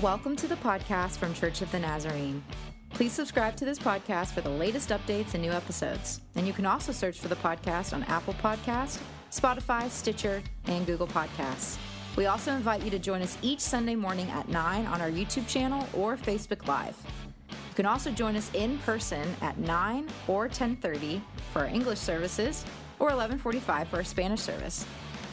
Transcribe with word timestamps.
Welcome 0.00 0.36
to 0.36 0.46
the 0.46 0.56
podcast 0.56 1.18
from 1.18 1.34
Church 1.34 1.60
of 1.60 1.70
the 1.70 1.78
Nazarene. 1.78 2.42
Please 2.88 3.12
subscribe 3.12 3.56
to 3.56 3.66
this 3.66 3.78
podcast 3.78 4.32
for 4.32 4.40
the 4.40 4.48
latest 4.48 4.88
updates 4.88 5.34
and 5.34 5.42
new 5.42 5.52
episodes. 5.52 6.22
And 6.34 6.46
you 6.46 6.54
can 6.54 6.64
also 6.64 6.92
search 6.92 7.20
for 7.20 7.28
the 7.28 7.36
podcast 7.36 7.92
on 7.92 8.02
Apple 8.04 8.32
Podcast, 8.42 9.00
Spotify, 9.30 9.90
Stitcher, 9.90 10.42
and 10.64 10.86
Google 10.86 11.06
Podcasts. 11.06 11.76
We 12.16 12.24
also 12.24 12.52
invite 12.52 12.82
you 12.82 12.90
to 12.90 12.98
join 12.98 13.20
us 13.20 13.36
each 13.42 13.60
Sunday 13.60 13.94
morning 13.94 14.30
at 14.30 14.48
9 14.48 14.86
on 14.86 15.02
our 15.02 15.10
YouTube 15.10 15.46
channel 15.46 15.86
or 15.92 16.16
Facebook 16.16 16.66
Live. 16.66 16.96
You 17.50 17.74
can 17.74 17.84
also 17.84 18.10
join 18.10 18.34
us 18.34 18.50
in 18.54 18.78
person 18.78 19.28
at 19.42 19.58
9 19.58 20.08
or 20.26 20.48
10:30 20.48 21.20
for 21.52 21.60
our 21.60 21.66
English 21.66 21.98
services 21.98 22.64
or 22.98 23.10
11:45 23.10 23.88
for 23.88 23.96
our 23.96 24.04
Spanish 24.04 24.40
service. 24.40 24.86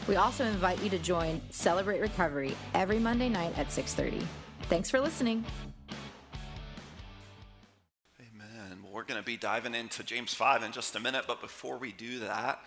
We 0.06 0.16
also 0.16 0.44
invite 0.44 0.82
you 0.82 0.90
to 0.90 0.98
join 0.98 1.40
Celebrate 1.48 2.00
Recovery 2.00 2.54
every 2.74 2.98
Monday 2.98 3.30
night 3.30 3.56
at 3.58 3.72
6:30. 3.72 4.26
Thanks 4.70 4.88
for 4.88 5.00
listening. 5.00 5.44
Amen. 8.20 8.78
Well, 8.84 8.92
we're 8.92 9.02
going 9.02 9.18
to 9.18 9.26
be 9.26 9.36
diving 9.36 9.74
into 9.74 10.04
James 10.04 10.32
5 10.32 10.62
in 10.62 10.70
just 10.70 10.94
a 10.94 11.00
minute, 11.00 11.24
but 11.26 11.40
before 11.40 11.76
we 11.76 11.90
do 11.90 12.20
that, 12.20 12.60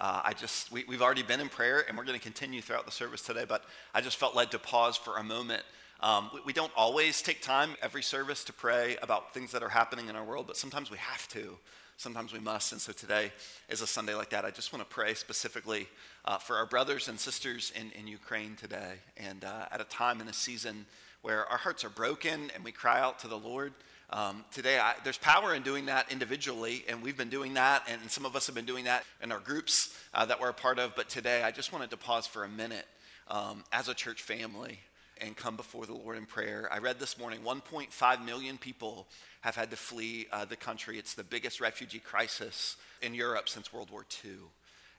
uh, 0.00 0.22
I 0.24 0.32
just, 0.32 0.72
we, 0.72 0.86
have 0.90 1.02
already 1.02 1.22
been 1.22 1.38
in 1.38 1.50
prayer 1.50 1.84
and 1.86 1.98
we're 1.98 2.06
going 2.06 2.18
to 2.18 2.24
continue 2.24 2.62
throughout 2.62 2.86
the 2.86 2.90
service 2.90 3.20
today, 3.20 3.44
but 3.46 3.64
I 3.94 4.00
just 4.00 4.16
felt 4.16 4.34
led 4.34 4.52
to 4.52 4.58
pause 4.58 4.96
for 4.96 5.18
a 5.18 5.22
moment. 5.22 5.62
Um, 6.00 6.30
we, 6.32 6.40
we 6.46 6.52
don't 6.54 6.72
always 6.78 7.20
take 7.20 7.42
time 7.42 7.76
every 7.82 8.02
service 8.02 8.42
to 8.44 8.54
pray 8.54 8.96
about 9.02 9.34
things 9.34 9.52
that 9.52 9.62
are 9.62 9.68
happening 9.68 10.08
in 10.08 10.16
our 10.16 10.24
world, 10.24 10.46
but 10.46 10.56
sometimes 10.56 10.90
we 10.90 10.96
have 10.96 11.28
to. 11.28 11.58
Sometimes 11.98 12.32
we 12.32 12.38
must. 12.38 12.72
And 12.72 12.80
so 12.80 12.92
today 12.92 13.30
is 13.68 13.82
a 13.82 13.86
Sunday 13.86 14.14
like 14.14 14.30
that. 14.30 14.46
I 14.46 14.50
just 14.50 14.72
want 14.72 14.82
to 14.88 14.88
pray 14.88 15.12
specifically 15.12 15.88
uh, 16.24 16.38
for 16.38 16.56
our 16.56 16.64
brothers 16.64 17.08
and 17.08 17.20
sisters 17.20 17.70
in, 17.78 17.90
in 17.90 18.06
Ukraine 18.06 18.56
today 18.56 18.94
and 19.18 19.44
uh, 19.44 19.66
at 19.70 19.82
a 19.82 19.84
time 19.84 20.22
in 20.22 20.28
a 20.28 20.32
season 20.32 20.86
where 21.22 21.46
our 21.46 21.58
hearts 21.58 21.84
are 21.84 21.90
broken 21.90 22.50
and 22.54 22.64
we 22.64 22.72
cry 22.72 23.00
out 23.00 23.18
to 23.20 23.28
the 23.28 23.38
Lord. 23.38 23.72
Um, 24.10 24.44
today, 24.50 24.78
I, 24.78 24.94
there's 25.04 25.18
power 25.18 25.54
in 25.54 25.62
doing 25.62 25.86
that 25.86 26.10
individually, 26.10 26.84
and 26.88 27.02
we've 27.02 27.16
been 27.16 27.28
doing 27.28 27.54
that, 27.54 27.88
and 27.88 28.10
some 28.10 28.26
of 28.26 28.34
us 28.34 28.46
have 28.46 28.56
been 28.56 28.64
doing 28.64 28.86
that 28.86 29.04
in 29.22 29.30
our 29.30 29.38
groups 29.38 29.96
uh, 30.12 30.24
that 30.24 30.40
we're 30.40 30.48
a 30.48 30.54
part 30.54 30.80
of. 30.80 30.96
But 30.96 31.08
today, 31.08 31.42
I 31.42 31.52
just 31.52 31.72
wanted 31.72 31.90
to 31.90 31.96
pause 31.96 32.26
for 32.26 32.42
a 32.42 32.48
minute 32.48 32.86
um, 33.28 33.62
as 33.72 33.88
a 33.88 33.94
church 33.94 34.22
family 34.22 34.80
and 35.20 35.36
come 35.36 35.56
before 35.56 35.86
the 35.86 35.94
Lord 35.94 36.16
in 36.16 36.26
prayer. 36.26 36.68
I 36.72 36.78
read 36.78 36.98
this 36.98 37.18
morning 37.18 37.40
1.5 37.44 38.24
million 38.24 38.58
people 38.58 39.06
have 39.42 39.54
had 39.54 39.70
to 39.70 39.76
flee 39.76 40.26
uh, 40.32 40.44
the 40.44 40.56
country. 40.56 40.98
It's 40.98 41.14
the 41.14 41.24
biggest 41.24 41.60
refugee 41.60 41.98
crisis 41.98 42.76
in 43.02 43.14
Europe 43.14 43.48
since 43.48 43.72
World 43.72 43.90
War 43.90 44.04
II. 44.24 44.32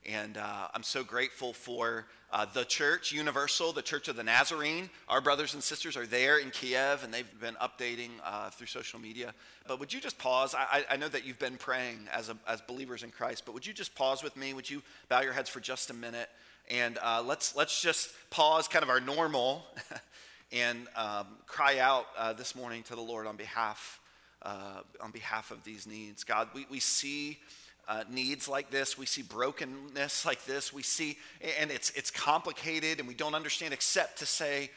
And 0.04 0.36
uh, 0.36 0.68
I'm 0.74 0.82
so 0.82 1.04
grateful 1.04 1.52
for 1.52 2.06
uh, 2.32 2.44
the 2.52 2.64
church, 2.64 3.12
Universal, 3.12 3.72
the 3.72 3.82
Church 3.82 4.08
of 4.08 4.16
the 4.16 4.24
Nazarene. 4.24 4.90
Our 5.08 5.20
brothers 5.20 5.54
and 5.54 5.62
sisters 5.62 5.96
are 5.96 6.06
there 6.06 6.38
in 6.38 6.50
Kiev, 6.50 7.04
and 7.04 7.14
they've 7.14 7.40
been 7.40 7.54
updating 7.56 8.10
uh, 8.24 8.50
through 8.50 8.66
social 8.66 8.98
media. 8.98 9.32
But 9.68 9.78
would 9.78 9.92
you 9.92 10.00
just 10.00 10.18
pause? 10.18 10.56
I, 10.56 10.84
I 10.90 10.96
know 10.96 11.08
that 11.08 11.24
you've 11.24 11.38
been 11.38 11.56
praying 11.56 12.08
as, 12.12 12.30
a, 12.30 12.36
as 12.48 12.60
believers 12.62 13.04
in 13.04 13.10
Christ, 13.10 13.44
but 13.44 13.54
would 13.54 13.64
you 13.64 13.72
just 13.72 13.94
pause 13.94 14.24
with 14.24 14.36
me? 14.36 14.54
Would 14.54 14.68
you 14.68 14.82
bow 15.08 15.20
your 15.20 15.34
heads 15.34 15.48
for 15.48 15.60
just 15.60 15.90
a 15.90 15.94
minute? 15.94 16.28
And 16.68 16.98
uh, 17.00 17.22
let's, 17.24 17.54
let's 17.54 17.80
just 17.80 18.10
pause 18.30 18.66
kind 18.66 18.82
of 18.82 18.88
our 18.88 19.00
normal 19.00 19.64
and 20.52 20.88
um, 20.96 21.26
cry 21.46 21.78
out 21.78 22.06
uh, 22.18 22.32
this 22.32 22.56
morning 22.56 22.82
to 22.84 22.96
the 22.96 23.02
Lord 23.02 23.28
on 23.28 23.36
behalf, 23.36 24.00
uh, 24.42 24.80
on 25.00 25.12
behalf 25.12 25.52
of 25.52 25.62
these 25.62 25.86
needs. 25.86 26.24
God, 26.24 26.48
we, 26.54 26.66
we 26.68 26.80
see 26.80 27.38
uh, 27.88 28.04
needs 28.10 28.48
like 28.48 28.70
this. 28.70 28.96
We 28.96 29.06
see 29.06 29.22
brokenness 29.22 30.24
like 30.24 30.44
this. 30.44 30.72
We 30.72 30.82
see, 30.82 31.18
and 31.60 31.70
it's, 31.70 31.90
it's 31.90 32.10
complicated 32.10 32.98
and 32.98 33.08
we 33.08 33.14
don't 33.14 33.34
understand 33.34 33.72
except 33.72 34.18
to 34.18 34.26
say, 34.26 34.70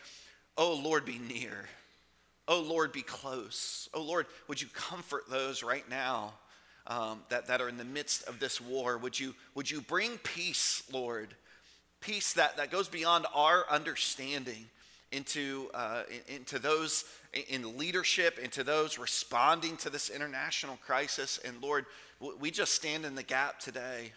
Oh 0.58 0.74
Lord, 0.74 1.06
be 1.06 1.20
near. 1.20 1.66
Oh 2.48 2.62
Lord, 2.62 2.92
be 2.92 3.02
close. 3.02 3.90
Oh 3.94 4.02
Lord, 4.02 4.26
would 4.48 4.62
you 4.62 4.68
comfort 4.74 5.30
those 5.30 5.64
right 5.64 5.88
now 5.90 6.34
um, 6.88 7.22
that, 7.30 7.48
that 7.48 7.62
are 7.62 7.70
in 7.70 7.78
the 7.78 7.86
midst 7.86 8.28
of 8.28 8.40
this 8.40 8.62
war? 8.62 8.98
Would 8.98 9.20
you, 9.20 9.36
would 9.54 9.70
you 9.70 9.82
bring 9.82 10.18
peace, 10.20 10.84
Lord? 10.92 11.36
Peace 12.02 12.34
that, 12.34 12.58
that 12.58 12.72
goes 12.72 12.88
beyond 12.88 13.26
our 13.34 13.66
understanding 13.70 14.68
into, 15.16 15.70
uh, 15.74 16.04
into 16.28 16.60
those 16.60 17.06
in 17.50 17.78
leadership, 17.78 18.40
into 18.40 18.64
those 18.64 18.98
responding 18.98 19.78
to 19.78 19.90
this 19.90 20.10
international 20.10 20.78
crisis. 20.86 21.40
And 21.44 21.62
Lord, 21.62 21.86
we 22.40 22.52
just 22.52 22.74
stand 22.74 23.06
in 23.06 23.16
the 23.16 23.24
gap 23.24 23.60
today. 23.60 24.12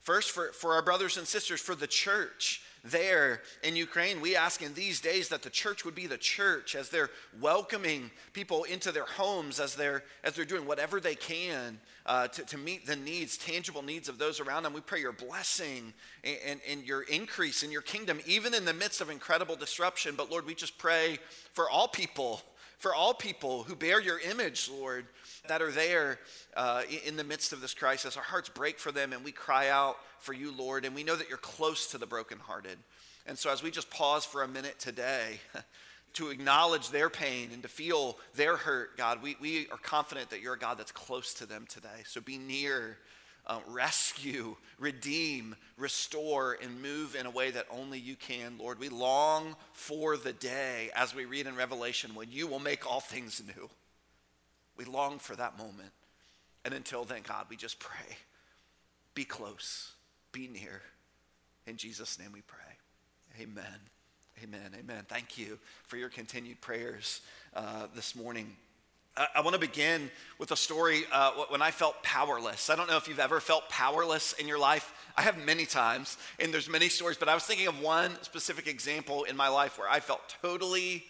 First, 0.00 0.30
for, 0.30 0.52
for 0.52 0.74
our 0.74 0.82
brothers 0.82 1.16
and 1.16 1.26
sisters, 1.26 1.60
for 1.60 1.74
the 1.74 1.86
church 1.86 2.62
there 2.90 3.42
in 3.62 3.76
Ukraine, 3.76 4.20
we 4.20 4.36
ask 4.36 4.62
in 4.62 4.74
these 4.74 5.00
days 5.00 5.28
that 5.28 5.42
the 5.42 5.50
church 5.50 5.84
would 5.84 5.94
be 5.94 6.06
the 6.06 6.18
church 6.18 6.74
as 6.74 6.88
they're 6.88 7.10
welcoming 7.40 8.10
people 8.32 8.64
into 8.64 8.92
their 8.92 9.04
homes, 9.04 9.60
as 9.60 9.74
they're, 9.74 10.02
as 10.24 10.34
they're 10.34 10.44
doing 10.44 10.66
whatever 10.66 11.00
they 11.00 11.14
can 11.14 11.78
uh, 12.06 12.28
to, 12.28 12.42
to 12.44 12.58
meet 12.58 12.86
the 12.86 12.96
needs, 12.96 13.36
tangible 13.36 13.82
needs 13.82 14.08
of 14.08 14.18
those 14.18 14.40
around 14.40 14.62
them. 14.62 14.72
We 14.72 14.80
pray 14.80 15.00
your 15.00 15.12
blessing 15.12 15.92
and, 16.24 16.38
and, 16.46 16.60
and 16.68 16.84
your 16.84 17.02
increase 17.02 17.62
in 17.62 17.70
your 17.70 17.82
kingdom, 17.82 18.20
even 18.26 18.54
in 18.54 18.64
the 18.64 18.74
midst 18.74 19.00
of 19.00 19.10
incredible 19.10 19.56
disruption. 19.56 20.14
But 20.16 20.30
Lord, 20.30 20.46
we 20.46 20.54
just 20.54 20.78
pray 20.78 21.18
for 21.52 21.68
all 21.68 21.88
people, 21.88 22.42
for 22.78 22.94
all 22.94 23.14
people 23.14 23.64
who 23.64 23.74
bear 23.74 24.00
your 24.00 24.20
image, 24.20 24.70
Lord 24.70 25.06
that 25.48 25.62
are 25.62 25.70
there 25.70 26.18
uh, 26.56 26.82
in 27.04 27.16
the 27.16 27.24
midst 27.24 27.52
of 27.52 27.60
this 27.60 27.74
crisis. 27.74 28.16
Our 28.16 28.22
hearts 28.22 28.48
break 28.48 28.78
for 28.78 28.92
them 28.92 29.12
and 29.12 29.24
we 29.24 29.32
cry 29.32 29.68
out 29.68 29.96
for 30.18 30.32
you, 30.32 30.52
Lord. 30.52 30.84
And 30.84 30.94
we 30.94 31.04
know 31.04 31.16
that 31.16 31.28
you're 31.28 31.38
close 31.38 31.88
to 31.88 31.98
the 31.98 32.06
brokenhearted. 32.06 32.78
And 33.26 33.38
so, 33.38 33.50
as 33.50 33.62
we 33.62 33.70
just 33.70 33.90
pause 33.90 34.24
for 34.24 34.42
a 34.42 34.48
minute 34.48 34.78
today 34.78 35.40
to 36.14 36.30
acknowledge 36.30 36.90
their 36.90 37.10
pain 37.10 37.50
and 37.52 37.62
to 37.62 37.68
feel 37.68 38.18
their 38.34 38.56
hurt, 38.56 38.96
God, 38.96 39.22
we, 39.22 39.36
we 39.40 39.66
are 39.70 39.78
confident 39.78 40.30
that 40.30 40.40
you're 40.40 40.54
a 40.54 40.58
God 40.58 40.78
that's 40.78 40.92
close 40.92 41.34
to 41.34 41.46
them 41.46 41.66
today. 41.68 42.04
So, 42.06 42.20
be 42.20 42.38
near. 42.38 42.98
Uh, 43.48 43.60
rescue, 43.68 44.56
redeem, 44.80 45.54
restore, 45.78 46.58
and 46.60 46.82
move 46.82 47.14
in 47.14 47.26
a 47.26 47.30
way 47.30 47.48
that 47.48 47.64
only 47.70 47.96
you 47.96 48.16
can, 48.16 48.58
Lord. 48.58 48.80
We 48.80 48.88
long 48.88 49.54
for 49.72 50.16
the 50.16 50.32
day, 50.32 50.90
as 50.96 51.14
we 51.14 51.26
read 51.26 51.46
in 51.46 51.54
Revelation, 51.54 52.16
when 52.16 52.32
you 52.32 52.48
will 52.48 52.58
make 52.58 52.90
all 52.90 52.98
things 52.98 53.40
new. 53.46 53.70
We 54.76 54.84
long 54.84 55.18
for 55.18 55.36
that 55.36 55.58
moment. 55.58 55.90
And 56.64 56.74
until 56.74 57.04
then, 57.04 57.22
God, 57.26 57.46
we 57.48 57.56
just 57.56 57.78
pray 57.78 58.16
be 59.14 59.24
close, 59.24 59.92
be 60.30 60.46
near. 60.46 60.82
In 61.66 61.76
Jesus' 61.78 62.18
name 62.18 62.32
we 62.32 62.42
pray. 62.42 63.40
Amen. 63.40 63.80
Amen. 64.42 64.76
Amen. 64.78 65.04
Thank 65.08 65.38
you 65.38 65.58
for 65.86 65.96
your 65.96 66.10
continued 66.10 66.60
prayers 66.60 67.22
uh, 67.54 67.86
this 67.94 68.14
morning. 68.14 68.54
I, 69.34 69.40
want 69.40 69.54
to 69.54 69.60
begin 69.60 70.10
with 70.38 70.50
a 70.50 70.56
story 70.56 71.04
uh, 71.10 71.30
when 71.48 71.62
I 71.62 71.70
felt 71.70 72.02
powerless. 72.02 72.68
I 72.68 72.76
don't 72.76 72.90
know 72.90 72.98
if 72.98 73.08
you've 73.08 73.18
ever 73.18 73.40
felt 73.40 73.66
powerless 73.70 74.34
in 74.34 74.46
your 74.46 74.58
life. 74.58 74.92
I 75.16 75.22
have 75.22 75.38
many 75.38 75.64
times, 75.64 76.18
and 76.38 76.52
there's 76.52 76.68
many 76.68 76.90
stories, 76.90 77.16
but 77.16 77.30
I 77.30 77.34
was 77.34 77.44
thinking 77.44 77.66
of 77.66 77.80
one 77.80 78.10
specific 78.20 78.66
example 78.66 79.24
in 79.24 79.34
my 79.34 79.48
life 79.48 79.78
where 79.78 79.88
I 79.88 80.00
felt 80.00 80.20
totally 80.42 81.04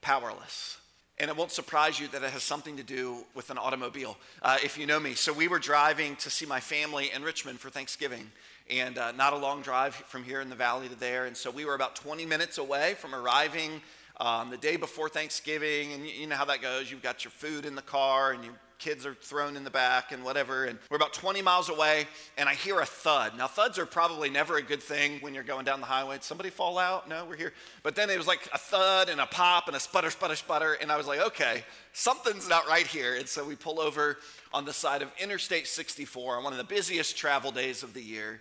powerless. 0.00 0.79
And 1.20 1.28
it 1.28 1.36
won't 1.36 1.52
surprise 1.52 2.00
you 2.00 2.08
that 2.08 2.22
it 2.22 2.30
has 2.30 2.42
something 2.42 2.78
to 2.78 2.82
do 2.82 3.26
with 3.34 3.50
an 3.50 3.58
automobile, 3.58 4.16
uh, 4.40 4.56
if 4.64 4.78
you 4.78 4.86
know 4.86 4.98
me. 4.98 5.12
So 5.12 5.34
we 5.34 5.48
were 5.48 5.58
driving 5.58 6.16
to 6.16 6.30
see 6.30 6.46
my 6.46 6.60
family 6.60 7.10
in 7.14 7.22
Richmond 7.22 7.60
for 7.60 7.68
Thanksgiving, 7.68 8.32
and 8.70 8.96
uh, 8.96 9.12
not 9.12 9.34
a 9.34 9.36
long 9.36 9.60
drive 9.60 9.94
from 9.94 10.24
here 10.24 10.40
in 10.40 10.48
the 10.48 10.56
valley 10.56 10.88
to 10.88 10.94
there. 10.94 11.26
And 11.26 11.36
so 11.36 11.50
we 11.50 11.66
were 11.66 11.74
about 11.74 11.94
20 11.94 12.24
minutes 12.24 12.56
away 12.56 12.94
from 12.94 13.14
arriving 13.14 13.82
um, 14.18 14.48
the 14.48 14.56
day 14.56 14.76
before 14.76 15.10
Thanksgiving. 15.10 15.92
And 15.92 16.06
you, 16.06 16.22
you 16.22 16.26
know 16.26 16.36
how 16.36 16.46
that 16.46 16.62
goes. 16.62 16.90
You've 16.90 17.02
got 17.02 17.22
your 17.22 17.32
food 17.32 17.66
in 17.66 17.74
the 17.74 17.82
car, 17.82 18.32
and 18.32 18.42
you 18.42 18.52
kids 18.80 19.06
are 19.06 19.14
thrown 19.14 19.56
in 19.56 19.62
the 19.62 19.70
back 19.70 20.10
and 20.10 20.24
whatever. 20.24 20.64
And 20.64 20.78
we're 20.90 20.96
about 20.96 21.12
20 21.12 21.42
miles 21.42 21.68
away, 21.68 22.08
and 22.36 22.48
I 22.48 22.54
hear 22.54 22.80
a 22.80 22.86
thud. 22.86 23.36
Now, 23.36 23.46
thuds 23.46 23.78
are 23.78 23.86
probably 23.86 24.30
never 24.30 24.56
a 24.56 24.62
good 24.62 24.82
thing 24.82 25.20
when 25.20 25.34
you're 25.34 25.44
going 25.44 25.64
down 25.64 25.80
the 25.80 25.86
highway. 25.86 26.16
Did 26.16 26.24
somebody 26.24 26.50
fall 26.50 26.78
out? 26.78 27.08
No, 27.08 27.24
we're 27.24 27.36
here. 27.36 27.52
But 27.82 27.94
then 27.94 28.10
it 28.10 28.16
was 28.16 28.26
like 28.26 28.48
a 28.52 28.58
thud 28.58 29.08
and 29.08 29.20
a 29.20 29.26
pop 29.26 29.68
and 29.68 29.76
a 29.76 29.80
sputter, 29.80 30.10
sputter, 30.10 30.34
sputter. 30.34 30.72
And 30.80 30.90
I 30.90 30.96
was 30.96 31.06
like, 31.06 31.20
okay, 31.20 31.64
something's 31.92 32.48
not 32.48 32.66
right 32.66 32.86
here. 32.86 33.16
And 33.16 33.28
so 33.28 33.44
we 33.44 33.54
pull 33.54 33.78
over 33.78 34.18
on 34.52 34.64
the 34.64 34.72
side 34.72 35.02
of 35.02 35.12
Interstate 35.20 35.66
64 35.66 36.38
on 36.38 36.44
one 36.44 36.52
of 36.52 36.58
the 36.58 36.64
busiest 36.64 37.16
travel 37.16 37.52
days 37.52 37.82
of 37.82 37.94
the 37.94 38.02
year. 38.02 38.40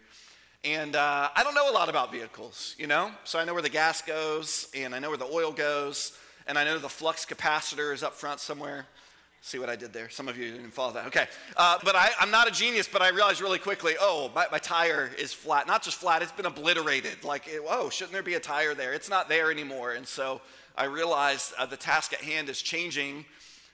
And 0.63 0.95
uh, 0.95 1.29
I 1.33 1.43
don't 1.43 1.55
know 1.55 1.69
a 1.69 1.73
lot 1.73 1.87
about 1.87 2.11
vehicles, 2.11 2.75
you 2.77 2.87
know? 2.87 3.11
So 3.23 3.39
I 3.39 3.45
know 3.45 3.53
where 3.53 3.61
the 3.61 3.69
gas 3.69 4.01
goes, 4.01 4.67
and 4.75 4.93
I 4.93 4.99
know 4.99 5.09
where 5.09 5.17
the 5.17 5.25
oil 5.25 5.53
goes, 5.53 6.17
and 6.47 6.57
I 6.57 6.65
know 6.65 6.77
the 6.77 6.89
flux 6.89 7.25
capacitor 7.25 7.93
is 7.93 8.03
up 8.03 8.13
front 8.13 8.41
somewhere. 8.41 8.85
See 9.41 9.57
what 9.57 9.69
I 9.69 9.75
did 9.75 9.93
there? 9.93 10.09
Some 10.09 10.27
of 10.27 10.37
you 10.37 10.51
didn't 10.51 10.71
follow 10.71 10.93
that. 10.93 11.07
Okay. 11.07 11.25
Uh, 11.55 11.77
but 11.83 11.95
I, 11.95 12.09
am 12.19 12.29
not 12.29 12.47
a 12.47 12.51
genius, 12.51 12.89
but 12.91 13.01
I 13.01 13.09
realized 13.09 13.39
really 13.39 13.57
quickly 13.57 13.95
oh, 13.99 14.29
my, 14.35 14.47
my, 14.51 14.57
tire 14.57 15.09
is 15.17 15.31
flat. 15.31 15.65
Not 15.65 15.81
just 15.81 15.97
flat, 15.97 16.21
it's 16.21 16.31
been 16.33 16.45
obliterated. 16.45 17.23
Like, 17.23 17.49
oh, 17.67 17.89
shouldn't 17.89 18.13
there 18.13 18.23
be 18.23 18.33
a 18.33 18.39
tire 18.39 18.73
there? 18.73 18.93
It's 18.93 19.09
not 19.09 19.29
there 19.29 19.49
anymore. 19.49 19.93
And 19.93 20.05
so 20.05 20.41
I 20.77 20.85
realized 20.85 21.53
uh, 21.57 21.65
the 21.65 21.77
task 21.77 22.11
at 22.11 22.19
hand 22.19 22.49
is 22.49 22.61
changing 22.61 23.25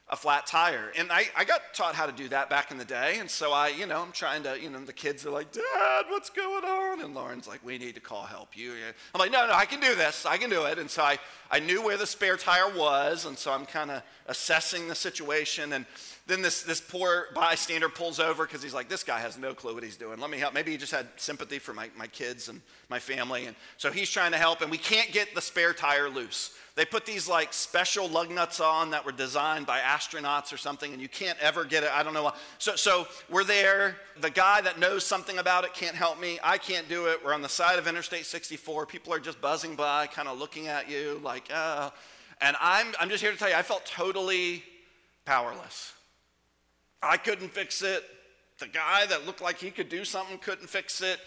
a 0.08 0.16
flat 0.16 0.46
tire. 0.46 0.92
And 0.96 1.12
I, 1.12 1.26
I 1.36 1.46
got 1.46 1.74
taught 1.74 1.96
how 1.96 2.06
to 2.06 2.12
do 2.12 2.30
that 2.30 2.48
back 2.48 2.70
in 2.70 2.78
the 2.78 2.86
day. 2.86 3.18
And 3.20 3.30
so 3.30 3.52
I, 3.52 3.70
you 3.70 3.88
know, 3.88 4.02
I'm 4.02 4.12
trying 4.12 4.44
to, 4.44 4.60
you 4.62 4.70
know, 4.70 4.80
the 4.80 4.94
kids 4.94 5.26
are 5.26 5.32
like, 5.32 5.52
Dad, 5.52 6.06
what's 6.10 6.30
going 6.30 6.64
on? 6.64 7.02
And 7.02 7.16
Lauren's 7.16 7.48
like, 7.48 7.66
we 7.66 7.80
need 7.80 7.96
to 7.96 8.02
call 8.02 8.24
help 8.24 8.56
you. 8.56 8.74
I'm 9.14 9.20
like, 9.20 9.32
no, 9.32 9.48
no, 9.48 9.54
I 9.54 9.66
can 9.66 9.80
do 9.80 9.96
this. 9.96 10.26
I 10.26 10.38
can 10.38 10.52
do 10.52 10.66
it. 10.66 10.78
And 10.78 10.90
so 10.92 11.02
I, 11.02 11.18
I 11.50 11.60
knew 11.60 11.84
where 11.84 11.98
the 11.98 12.06
spare 12.06 12.38
tire 12.38 12.70
was. 12.78 13.26
And 13.26 13.36
so 13.36 13.52
I'm 13.52 13.66
kind 13.66 13.90
of 13.90 14.04
assessing 14.28 14.88
the 14.88 14.96
situation. 14.96 15.74
And 15.74 15.88
then 16.28 16.42
this, 16.42 16.64
this 16.64 16.82
poor 16.82 17.28
bystander 17.36 17.88
pulls 17.88 18.20
over 18.20 18.46
because 18.46 18.64
he's 18.64 18.74
like, 18.74 18.90
this 18.90 19.04
guy 19.04 19.20
has 19.20 19.38
no 19.38 19.54
clue 19.54 19.76
what 19.76 19.84
he's 19.84 19.96
doing. 19.96 20.20
Let 20.20 20.32
me 20.32 20.40
help. 20.40 20.56
Maybe 20.56 20.72
he 20.72 20.78
just 20.78 20.92
had 20.92 21.08
sympathy 21.18 21.60
for 21.60 21.72
my, 21.72 21.92
my 21.96 22.08
kids 22.08 22.50
and 22.50 22.62
my 22.90 22.98
family. 22.98 23.46
And 23.46 23.56
so 23.78 23.92
he's 23.92 24.10
trying 24.10 24.32
to 24.32 24.38
help. 24.40 24.62
And 24.62 24.72
we 24.72 24.80
can't 24.80 25.12
get 25.12 25.36
the 25.36 25.42
spare 25.42 25.72
tire 25.72 26.10
loose. 26.10 26.56
They 26.74 26.84
put 26.84 27.06
these 27.06 27.28
like 27.28 27.54
special 27.54 28.08
lug 28.08 28.32
nuts 28.32 28.60
on 28.60 28.90
that 28.90 29.06
were 29.06 29.12
designed 29.12 29.68
by 29.68 29.80
astronauts 29.80 30.52
or 30.52 30.58
something, 30.58 30.92
and 30.92 31.02
you 31.02 31.08
can't 31.08 31.38
ever 31.40 31.64
get 31.64 31.84
it. 31.84 31.92
I 31.94 32.02
don't 32.02 32.14
know 32.14 32.24
why. 32.24 32.36
So, 32.58 32.76
so 32.76 33.08
we're 33.30 33.44
there. 33.44 33.96
The 34.20 34.32
guy 34.32 34.62
that 34.62 34.80
knows 34.80 35.06
something 35.06 35.38
about 35.38 35.64
it 35.64 35.76
can't 35.76 35.96
help 35.96 36.20
me. 36.20 36.40
I 36.44 36.58
can't 36.58 36.90
do 36.90 37.06
it. 37.06 37.24
We're 37.24 37.36
on 37.36 37.44
the 37.44 37.50
side 37.50 37.78
of 37.78 37.88
Interstate 37.88 38.26
64. 38.26 38.88
People 38.88 39.14
are 39.14 39.20
just 39.20 39.40
buzzing 39.40 39.76
by, 39.76 40.08
kind 40.08 40.28
of 40.28 40.40
looking 40.40 40.68
at 40.68 40.90
you 40.90 41.22
like, 41.24 41.50
oh. 41.54 41.94
And 42.42 42.58
I'm, 42.60 42.88
I'm 43.00 43.10
just 43.10 43.24
here 43.24 43.32
to 43.32 43.38
tell 43.38 43.48
you, 43.48 43.56
I 43.56 43.62
felt 43.62 43.86
totally 43.86 44.64
powerless. 45.24 45.94
I 47.06 47.18
couldn't 47.18 47.50
fix 47.50 47.82
it. 47.82 48.04
The 48.60 48.68
guy 48.68 49.06
that 49.06 49.26
looked 49.26 49.42
like 49.42 49.58
he 49.58 49.72
could 49.72 49.90
do 49.90 50.06
something 50.06 50.38
couldn't 50.38 50.68
fix 50.68 51.02
it. 51.02 51.20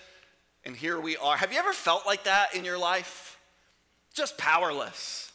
And 0.65 0.75
here 0.77 1.01
we 1.01 1.17
are. 1.17 1.37
Have 1.37 1.53
you 1.53 1.59
ever 1.59 1.73
felt 1.73 2.07
like 2.07 2.25
that 2.25 2.55
in 2.55 2.65
your 2.65 2.79
life? 2.79 3.39
Just 4.15 4.37
powerless. 4.39 5.33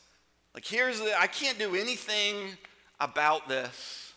Like, 0.53 0.65
here's 0.65 0.99
the, 0.99 1.19
I 1.19 1.27
can't 1.27 1.57
do 1.57 1.75
anything 1.75 2.35
about 2.99 3.47
this 3.47 4.13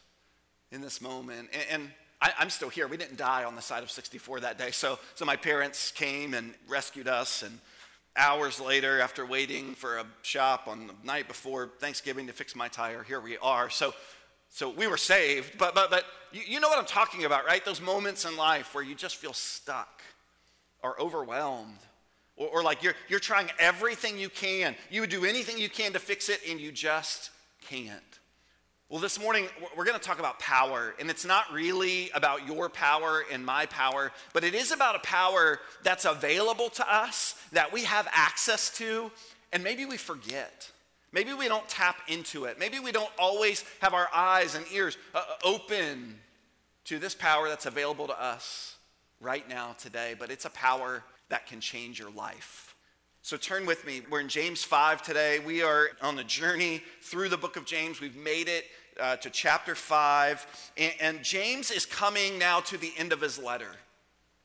in 0.73 0.81
this 0.81 1.00
moment. 1.00 1.49
And, 1.52 1.62
and 1.70 1.90
I, 2.20 2.32
am 2.40 2.50
still 2.50 2.69
here. 2.69 2.88
We 2.88 2.96
didn't 2.96 3.17
die 3.17 3.44
on 3.44 3.56
the 3.56 3.62
side 3.62 3.82
of 3.82 3.90
64 3.90 4.40
that 4.40 4.58
day. 4.58 4.70
So, 4.70 4.99
so 5.14 5.25
my 5.25 5.37
parents 5.37 5.90
came 5.93 6.34
and 6.34 6.55
rescued 6.69 7.08
us. 7.08 7.43
And 7.43 7.58
hours 8.17 8.61
later, 8.61 9.00
after 9.00 9.25
waiting 9.25 9.75
for 9.75 9.99
a 9.99 10.06
shop 10.23 10.67
on 10.67 10.88
the 10.88 10.94
night 11.05 11.28
before 11.28 11.70
Thanksgiving 11.78 12.26
to 12.26 12.32
fix 12.32 12.56
my 12.56 12.69
tire, 12.69 13.02
here 13.02 13.20
we 13.20 13.38
are. 13.38 13.70
So, 13.70 13.94
so 14.56 14.70
we 14.70 14.87
were 14.87 14.97
saved. 14.97 15.58
But, 15.58 15.75
but, 15.75 15.91
but 15.91 16.06
you, 16.32 16.41
you 16.47 16.61
know 16.61 16.69
what 16.69 16.79
I'm 16.79 16.87
talking 16.87 17.26
about, 17.26 17.44
right? 17.44 17.62
Those 17.62 17.82
moments 17.82 18.25
in 18.25 18.38
life 18.38 18.75
where 18.75 18.82
you 18.82 18.94
just 18.94 19.17
feel 19.17 19.35
stuck 19.35 20.00
or 20.82 20.99
overwhelmed 20.99 21.76
or, 22.37 22.49
or 22.49 22.62
like 22.62 22.82
you're, 22.82 22.94
you're 23.06 23.20
trying 23.20 23.50
everything 23.58 24.19
you 24.19 24.31
can. 24.31 24.75
You 24.91 25.03
would 25.03 25.11
do 25.11 25.26
anything 25.26 25.58
you 25.58 25.69
can 25.69 25.93
to 25.93 25.99
fix 25.99 26.31
it, 26.31 26.41
and 26.49 26.58
you 26.58 26.73
just 26.73 27.32
can't. 27.69 28.00
Well, 28.88 28.99
this 28.99 29.20
morning, 29.20 29.47
we're 29.76 29.85
going 29.85 29.99
to 29.99 30.03
talk 30.03 30.20
about 30.20 30.38
power, 30.38 30.94
and 30.99 31.11
it's 31.11 31.26
not 31.26 31.52
really 31.52 32.11
about 32.14 32.47
your 32.47 32.70
power 32.70 33.25
and 33.31 33.44
my 33.44 33.67
power, 33.67 34.11
but 34.32 34.43
it 34.43 34.55
is 34.55 34.73
about 34.73 34.97
a 34.97 35.00
power 35.00 35.61
that's 35.82 36.06
available 36.06 36.70
to 36.70 36.91
us, 36.91 37.35
that 37.52 37.75
we 37.75 37.85
have 37.85 38.09
access 38.11 38.70
to, 38.79 39.11
and 39.52 39.62
maybe 39.62 39.85
we 39.85 39.99
forget. 39.99 40.70
Maybe 41.17 41.33
we 41.33 41.49
don't 41.49 41.67
tap 41.67 41.97
into 42.09 42.45
it. 42.45 42.59
Maybe 42.59 42.79
we 42.79 42.93
don't 42.93 43.11
always 43.19 43.65
have 43.81 43.95
our 43.95 44.07
eyes 44.13 44.55
and 44.55 44.67
ears 44.71 44.99
uh, 45.15 45.23
open 45.43 46.21
to 46.85 46.99
this 46.99 47.15
power 47.15 47.49
that's 47.49 47.65
available 47.65 48.07
to 48.09 48.23
us 48.23 48.77
right 49.19 49.49
now, 49.49 49.75
today, 49.79 50.15
but 50.19 50.31
it's 50.31 50.45
a 50.45 50.51
power 50.51 51.03
that 51.31 51.47
can 51.47 51.59
change 51.59 51.99
your 51.99 52.11
life. 52.11 52.75
So 53.23 53.39
turn 53.39 53.65
with 53.65 53.87
me. 53.87 54.03
We're 54.11 54.21
in 54.21 54.29
James 54.29 54.63
5 54.63 55.01
today. 55.01 55.39
We 55.39 55.63
are 55.63 55.89
on 56.03 56.17
the 56.17 56.25
journey 56.25 56.83
through 57.01 57.31
the 57.31 57.39
book 57.39 57.57
of 57.57 57.65
James. 57.65 57.99
We've 57.99 58.15
made 58.15 58.49
it 58.49 58.67
uh, 59.01 59.17
to 59.17 59.31
chapter 59.31 59.75
5. 59.75 60.71
And, 60.77 60.93
and 61.01 61.23
James 61.25 61.71
is 61.71 61.87
coming 61.87 62.39
now 62.39 62.61
to 62.61 62.77
the 62.77 62.93
end 62.99 63.15
of 63.15 63.23
his 63.23 63.39
letter. 63.39 63.73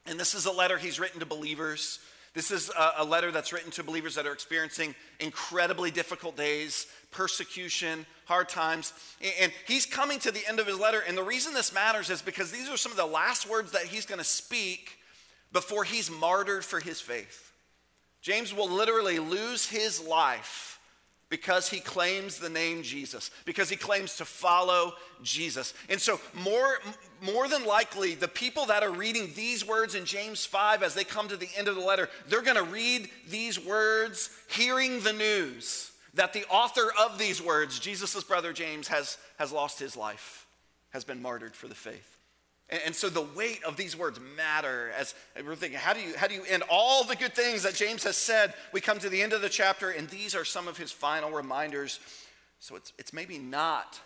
And 0.06 0.18
this 0.18 0.34
is 0.34 0.46
a 0.46 0.52
letter 0.54 0.78
he's 0.78 1.02
written 1.02 1.20
to 1.20 1.26
believers. 1.26 2.00
This 2.34 2.50
is 2.50 2.72
a, 2.98 3.04
letter 3.04 3.30
that's 3.30 3.52
written 3.52 3.72
to 3.72 3.84
believers 3.84 4.16
that 4.16 4.26
are 4.26 4.32
experiencing 4.32 4.96
incredibly 5.20 5.92
difficult 5.92 6.38
days, 6.38 6.88
persecution, 7.12 8.06
hard 8.26 8.48
times. 8.48 8.94
And 9.42 9.52
he's 9.68 9.86
coming 9.86 10.18
to 10.20 10.32
the 10.32 10.48
end 10.48 10.62
of 10.62 10.68
his 10.68 10.80
letter. 10.80 11.04
And 11.06 11.18
the 11.18 11.24
reason 11.24 11.54
this 11.54 11.74
matters 11.74 12.10
is 12.10 12.22
because 12.22 12.50
these 12.50 12.70
are 12.70 12.78
some 12.78 12.92
of 12.92 12.98
the 12.98 13.06
last 13.06 13.50
words 13.50 13.74
that 13.74 13.84
he's 13.84 14.06
going 14.06 14.20
to 14.20 14.26
speak 14.26 14.98
before 15.52 15.84
he's 15.84 16.10
martyred 16.10 16.64
for 16.64 16.80
his 16.80 17.02
faith. 17.02 17.52
James 18.22 18.54
will 18.54 18.70
literally 18.70 19.20
lose 19.20 19.68
his 19.68 20.02
life 20.02 20.80
because 21.32 21.70
he 21.70 21.80
claims 21.80 22.38
the 22.38 22.50
name 22.50 22.84
Jesus, 22.84 23.32
because 23.46 23.70
he 23.70 23.78
claims 23.78 24.18
to 24.18 24.26
follow 24.26 24.94
Jesus. 25.24 25.74
And 25.90 26.00
so, 26.00 26.20
more, 26.34 26.80
more 27.22 27.48
than 27.48 27.66
likely, 27.66 28.16
the 28.16 28.28
people 28.28 28.66
that 28.66 28.84
are 28.84 28.92
reading 28.92 29.32
these 29.34 29.66
words 29.66 29.96
in 29.96 30.04
James 30.04 30.46
5 30.46 30.84
as 30.84 30.94
they 30.94 31.06
come 31.06 31.30
to 31.30 31.38
the 31.38 31.48
end 31.58 31.70
of 31.70 31.76
the 31.76 31.82
letter, 31.82 32.10
they're 32.28 32.42
going 32.42 32.58
to 32.58 32.64
read 32.64 33.10
these 33.30 33.58
words 33.58 34.30
hearing 34.50 35.00
the 35.00 35.14
news 35.14 35.92
that 36.16 36.34
the 36.34 36.44
author 36.50 36.92
of 37.00 37.18
these 37.18 37.42
words, 37.42 37.80
Jesus' 37.80 38.26
brother 38.26 38.52
James, 38.52 38.90
has, 38.90 39.18
has 39.40 39.54
lost 39.54 39.80
his 39.80 39.96
life, 39.96 40.46
has 40.90 41.06
been 41.06 41.22
martyred 41.22 41.56
for 41.56 41.70
the 41.70 41.76
faith. 41.76 42.18
And, 42.72 42.96
so 42.96 43.10
the 43.10 43.22
weight 43.22 43.62
of 43.66 43.76
these 43.76 43.98
words 43.98 44.18
matter 44.38 44.92
as 44.98 45.14
we're 45.46 45.56
thinking, 45.56 45.78
how 45.78 45.94
do 45.94 46.00
you 46.00 46.14
how 46.16 46.28
do 46.28 46.36
you 46.36 46.44
end 46.48 46.64
all 46.70 47.04
the 47.04 47.18
good 47.18 47.36
things 47.36 47.64
that 47.64 47.76
James 47.76 48.06
has 48.06 48.16
said? 48.16 48.54
We 48.72 48.80
come 48.80 48.98
to 49.00 49.10
the 49.10 49.22
end 49.22 49.34
of 49.34 49.42
the 49.42 49.50
chapter, 49.50 49.90
and 49.90 50.08
these 50.08 50.36
are 50.36 50.46
some 50.46 50.70
of 50.70 50.78
his 50.78 50.90
final 50.90 51.32
reminders. 51.32 52.00
So 52.60 52.78
it's 52.78 52.94
it's 52.98 53.12
maybe 53.12 53.38
not, 53.38 54.00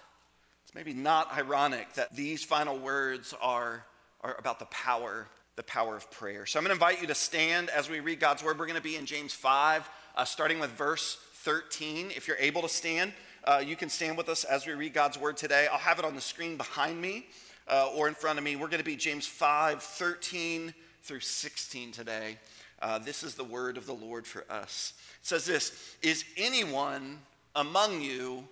it's 0.63 0.73
maybe 0.73 0.93
not 0.93 1.31
ironic 1.37 1.93
that 1.93 2.15
these 2.15 2.43
final 2.43 2.75
words 2.79 3.35
are, 3.39 3.85
are 4.21 4.35
about 4.39 4.57
the 4.57 4.65
power, 4.65 5.27
the 5.57 5.63
power 5.63 5.95
of 5.95 6.09
prayer. 6.09 6.47
So 6.47 6.57
I'm 6.57 6.63
gonna 6.63 6.73
invite 6.73 7.01
you 7.01 7.07
to 7.07 7.15
stand 7.15 7.69
as 7.69 7.87
we 7.87 7.99
read 7.99 8.19
God's 8.19 8.43
word. 8.43 8.57
We're 8.57 8.67
gonna 8.67 8.81
be 8.81 8.95
in 8.95 9.05
James 9.05 9.33
5, 9.33 9.87
uh, 10.15 10.25
starting 10.25 10.59
with 10.59 10.71
verse 10.71 11.19
13. 11.43 12.09
If 12.15 12.27
you're 12.27 12.37
able 12.39 12.63
to 12.63 12.69
stand, 12.69 13.13
uh, 13.43 13.61
you 13.63 13.75
can 13.75 13.89
stand 13.89 14.17
with 14.17 14.27
us 14.27 14.43
as 14.43 14.65
we 14.65 14.73
read 14.73 14.93
God's 14.95 15.19
word 15.19 15.37
today. 15.37 15.67
I'll 15.71 15.77
have 15.77 15.99
it 15.99 16.05
on 16.05 16.15
the 16.15 16.21
screen 16.21 16.57
behind 16.57 16.99
me 16.99 17.27
uh, 17.67 17.89
or 17.95 18.07
in 18.07 18.13
front 18.13 18.37
of 18.37 18.45
me. 18.45 18.55
We're 18.55 18.67
going 18.67 18.79
to 18.79 18.85
be 18.85 18.95
James 18.95 19.27
5 19.27 19.81
13 19.81 20.73
through 21.03 21.19
16 21.19 21.91
today. 21.91 22.37
Uh, 22.81 22.99
this 22.99 23.23
is 23.23 23.35
the 23.35 23.43
word 23.43 23.77
of 23.77 23.85
the 23.85 23.93
Lord 23.93 24.27
for 24.27 24.43
us. 24.49 24.93
It 25.21 25.27
says 25.27 25.45
this 25.45 25.95
Is 26.01 26.25
anyone 26.37 27.19
among 27.55 28.01
you 28.01 28.47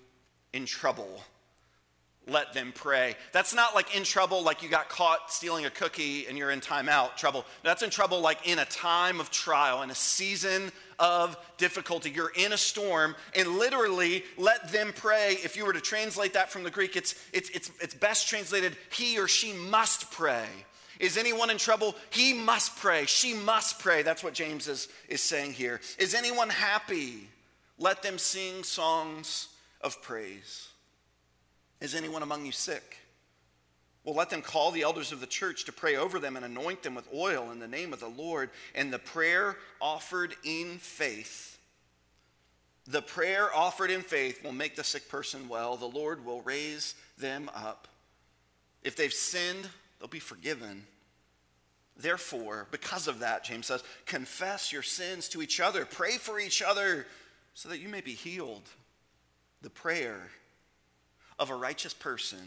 in 0.53 0.65
trouble? 0.65 1.21
Let 2.27 2.53
them 2.53 2.71
pray. 2.73 3.15
That's 3.33 3.53
not 3.53 3.75
like 3.75 3.95
in 3.95 4.03
trouble, 4.03 4.43
like 4.43 4.63
you 4.63 4.69
got 4.69 4.87
caught 4.87 5.31
stealing 5.31 5.65
a 5.65 5.69
cookie 5.69 6.25
and 6.27 6.37
you're 6.37 6.51
in 6.51 6.61
timeout 6.61 7.17
trouble. 7.17 7.45
That's 7.63 7.83
in 7.83 7.89
trouble, 7.89 8.21
like 8.21 8.47
in 8.47 8.59
a 8.59 8.65
time 8.65 9.19
of 9.19 9.29
trial, 9.29 9.81
in 9.81 9.89
a 9.89 9.95
season 9.95 10.71
of 10.99 11.35
difficulty. 11.57 12.09
You're 12.09 12.31
in 12.35 12.53
a 12.53 12.57
storm, 12.57 13.15
and 13.35 13.57
literally 13.57 14.23
let 14.37 14.71
them 14.71 14.93
pray. 14.95 15.37
If 15.43 15.57
you 15.57 15.65
were 15.65 15.73
to 15.73 15.81
translate 15.81 16.33
that 16.33 16.49
from 16.49 16.63
the 16.63 16.71
Greek, 16.71 16.95
it's, 16.95 17.15
it's, 17.33 17.49
it's, 17.49 17.71
it's 17.81 17.93
best 17.93 18.29
translated 18.29 18.77
he 18.91 19.19
or 19.19 19.27
she 19.27 19.51
must 19.53 20.11
pray. 20.11 20.45
Is 20.99 21.17
anyone 21.17 21.49
in 21.49 21.57
trouble? 21.57 21.95
He 22.11 22.33
must 22.33 22.77
pray. 22.77 23.05
She 23.05 23.33
must 23.33 23.79
pray. 23.79 24.03
That's 24.03 24.23
what 24.23 24.33
James 24.33 24.67
is, 24.69 24.87
is 25.09 25.21
saying 25.21 25.53
here. 25.53 25.81
Is 25.99 26.13
anyone 26.13 26.49
happy? 26.49 27.27
Let 27.77 28.03
them 28.03 28.17
sing 28.17 28.63
songs 28.63 29.49
of 29.81 30.01
praise. 30.01 30.69
Is 31.83 31.95
anyone 31.95 32.23
among 32.23 32.45
you 32.45 32.53
sick? 32.53 32.97
Well, 34.05 34.15
let 34.15 34.29
them 34.29 34.41
call 34.41 34.71
the 34.71 34.83
elders 34.83 35.11
of 35.11 35.19
the 35.19 35.27
church 35.27 35.65
to 35.65 35.73
pray 35.73 35.97
over 35.97 36.17
them 36.17 36.37
and 36.37 36.45
anoint 36.45 36.81
them 36.81 36.95
with 36.95 37.07
oil 37.13 37.51
in 37.51 37.59
the 37.59 37.67
name 37.67 37.91
of 37.91 37.99
the 37.99 38.07
Lord. 38.07 38.51
And 38.73 38.91
the 38.91 38.99
prayer 38.99 39.57
offered 39.81 40.33
in 40.45 40.77
faith, 40.77 41.59
the 42.87 43.01
prayer 43.01 43.53
offered 43.53 43.91
in 43.91 44.01
faith 44.01 44.43
will 44.43 44.53
make 44.53 44.77
the 44.77 44.83
sick 44.83 45.09
person 45.09 45.47
well. 45.49 45.75
The 45.75 45.85
Lord 45.85 46.25
will 46.25 46.41
raise 46.41 46.95
them 47.17 47.49
up. 47.53 47.87
If 48.81 48.95
they've 48.95 49.13
sinned, 49.13 49.67
they'll 49.99 50.07
be 50.07 50.19
forgiven. 50.19 50.85
Therefore, 51.97 52.67
because 52.71 53.07
of 53.07 53.19
that, 53.19 53.43
James 53.43 53.67
says, 53.67 53.83
confess 54.05 54.71
your 54.71 54.81
sins 54.83 55.29
to 55.29 55.41
each 55.41 55.59
other, 55.59 55.85
pray 55.85 56.13
for 56.13 56.39
each 56.39 56.61
other 56.61 57.05
so 57.53 57.69
that 57.69 57.79
you 57.79 57.89
may 57.89 58.01
be 58.01 58.13
healed. 58.13 58.67
The 59.61 59.69
prayer 59.69 60.29
of 61.43 61.49
a 61.49 61.55
righteous 61.55 61.93
person 61.93 62.39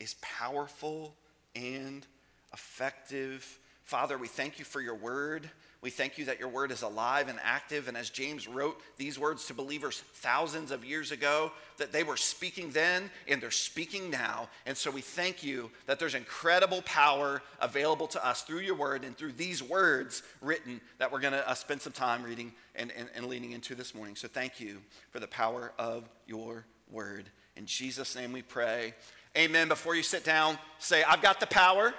is 0.00 0.16
powerful 0.20 1.14
and 1.54 2.04
effective. 2.52 3.60
Father, 3.84 4.18
we 4.18 4.26
thank 4.26 4.58
you 4.58 4.64
for 4.64 4.80
your 4.80 4.96
word. 4.96 5.48
We 5.82 5.90
thank 5.90 6.18
you 6.18 6.24
that 6.24 6.40
your 6.40 6.48
word 6.48 6.72
is 6.72 6.82
alive 6.82 7.28
and 7.28 7.38
active. 7.44 7.86
And 7.86 7.96
as 7.96 8.10
James 8.10 8.48
wrote 8.48 8.80
these 8.96 9.20
words 9.20 9.46
to 9.46 9.54
believers 9.54 10.02
thousands 10.14 10.72
of 10.72 10.84
years 10.84 11.12
ago, 11.12 11.52
that 11.78 11.92
they 11.92 12.02
were 12.02 12.16
speaking 12.16 12.70
then 12.70 13.08
and 13.28 13.40
they're 13.40 13.52
speaking 13.52 14.10
now. 14.10 14.48
And 14.66 14.76
so 14.76 14.90
we 14.90 15.00
thank 15.00 15.44
you 15.44 15.70
that 15.86 16.00
there's 16.00 16.16
incredible 16.16 16.82
power 16.82 17.40
available 17.60 18.08
to 18.08 18.26
us 18.26 18.42
through 18.42 18.60
your 18.60 18.74
word 18.74 19.04
and 19.04 19.16
through 19.16 19.32
these 19.32 19.62
words 19.62 20.24
written 20.40 20.80
that 20.98 21.12
we're 21.12 21.20
going 21.20 21.34
to 21.34 21.48
uh, 21.48 21.54
spend 21.54 21.80
some 21.80 21.92
time 21.92 22.24
reading 22.24 22.52
and, 22.74 22.90
and, 22.98 23.08
and 23.14 23.26
leaning 23.26 23.52
into 23.52 23.76
this 23.76 23.94
morning. 23.94 24.16
So 24.16 24.26
thank 24.26 24.58
you 24.58 24.78
for 25.10 25.20
the 25.20 25.28
power 25.28 25.72
of 25.78 26.08
your 26.26 26.66
word. 26.90 27.30
In 27.56 27.66
Jesus' 27.66 28.16
name 28.16 28.32
we 28.32 28.42
pray. 28.42 28.94
Amen. 29.36 29.68
Before 29.68 29.94
you 29.94 30.02
sit 30.02 30.24
down, 30.24 30.58
say, 30.78 31.02
I've 31.02 31.22
got 31.22 31.40
the 31.40 31.46
power. 31.46 31.94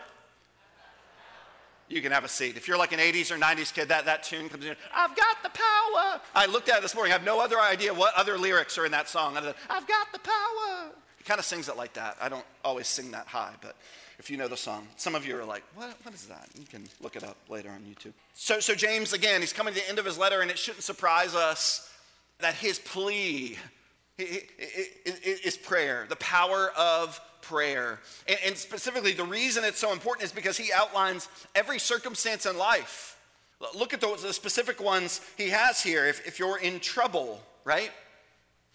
You 1.89 2.01
can 2.01 2.11
have 2.11 2.23
a 2.23 2.29
seat. 2.29 2.57
If 2.57 2.67
you're 2.67 2.77
like 2.77 2.91
an 2.91 2.99
80s 2.99 3.31
or 3.31 3.37
90s 3.37 3.73
kid, 3.73 3.89
that, 3.89 4.05
that 4.05 4.23
tune 4.23 4.49
comes 4.49 4.65
in. 4.65 4.75
I've 4.95 5.15
got 5.15 5.43
the 5.43 5.49
power. 5.49 6.21
I 6.33 6.47
looked 6.47 6.69
at 6.69 6.77
it 6.77 6.81
this 6.81 6.95
morning. 6.95 7.11
I 7.11 7.17
have 7.17 7.25
no 7.25 7.39
other 7.39 7.59
idea 7.59 7.93
what 7.93 8.13
other 8.15 8.37
lyrics 8.37 8.77
are 8.77 8.85
in 8.85 8.91
that 8.91 9.09
song 9.09 9.37
other 9.37 9.47
than, 9.47 9.55
I've 9.69 9.87
got 9.87 10.11
the 10.11 10.19
power. 10.19 10.91
He 11.17 11.23
kind 11.23 11.39
of 11.39 11.45
sings 11.45 11.69
it 11.69 11.77
like 11.77 11.93
that. 11.93 12.17
I 12.21 12.29
don't 12.29 12.45
always 12.63 12.87
sing 12.87 13.11
that 13.11 13.27
high, 13.27 13.53
but 13.61 13.75
if 14.19 14.29
you 14.29 14.37
know 14.37 14.47
the 14.47 14.57
song. 14.57 14.87
Some 14.95 15.15
of 15.15 15.25
you 15.25 15.37
are 15.37 15.45
like, 15.45 15.63
what, 15.75 15.95
what 16.03 16.15
is 16.15 16.25
that? 16.27 16.47
You 16.57 16.65
can 16.65 16.87
look 17.01 17.15
it 17.15 17.23
up 17.23 17.37
later 17.49 17.69
on 17.69 17.81
YouTube. 17.81 18.13
So, 18.33 18.59
so 18.59 18.73
James, 18.73 19.13
again, 19.13 19.41
he's 19.41 19.53
coming 19.53 19.73
to 19.73 19.79
the 19.79 19.87
end 19.89 19.99
of 19.99 20.05
his 20.05 20.17
letter, 20.17 20.41
and 20.41 20.49
it 20.49 20.57
shouldn't 20.57 20.83
surprise 20.83 21.35
us 21.35 21.89
that 22.39 22.55
his 22.55 22.79
plea 22.79 23.57
is 24.17 25.57
prayer, 25.57 26.05
the 26.09 26.15
power 26.17 26.71
of 26.77 27.19
prayer. 27.41 27.99
And, 28.45 28.57
specifically, 28.57 29.13
the 29.13 29.23
reason 29.23 29.63
it's 29.63 29.79
so 29.79 29.91
important 29.91 30.25
is 30.25 30.31
because 30.31 30.57
he 30.57 30.71
outlines 30.73 31.27
every 31.55 31.79
circumstance 31.79 32.45
in 32.45 32.57
life. 32.57 33.19
Look 33.75 33.93
at 33.93 34.01
the, 34.01 34.33
specific 34.33 34.81
ones 34.81 35.21
he 35.37 35.49
has 35.49 35.81
here. 35.81 36.05
If, 36.05 36.39
you're 36.39 36.59
in 36.59 36.79
trouble, 36.79 37.41
right? 37.63 37.91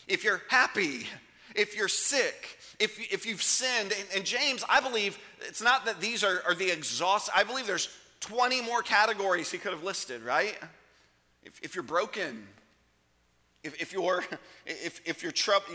If 0.06 0.24
you're 0.24 0.42
happy, 0.48 1.06
if 1.54 1.76
you're 1.76 1.88
sick, 1.88 2.58
if, 2.78 2.98
if 3.12 3.26
you've 3.26 3.42
sinned. 3.42 3.92
And, 3.92 4.08
and 4.16 4.24
James, 4.24 4.64
I 4.68 4.80
believe 4.80 5.18
it's 5.42 5.62
not 5.62 5.84
that 5.86 6.00
these 6.00 6.24
are, 6.24 6.42
are 6.46 6.54
the 6.54 6.70
exhaust. 6.70 7.30
I 7.34 7.44
believe 7.44 7.66
there's 7.66 7.88
20 8.20 8.62
more 8.62 8.82
categories 8.82 9.50
he 9.50 9.58
could 9.58 9.72
have 9.72 9.84
listed, 9.84 10.22
right? 10.22 10.56
If, 11.42 11.60
if 11.62 11.74
you're 11.74 11.84
broken, 11.84 12.46
if, 13.68 13.80
if 13.80 13.92
you're 13.92 14.24
if, 14.66 15.00
if 15.04 15.22
you're 15.22 15.32
trouble, 15.32 15.66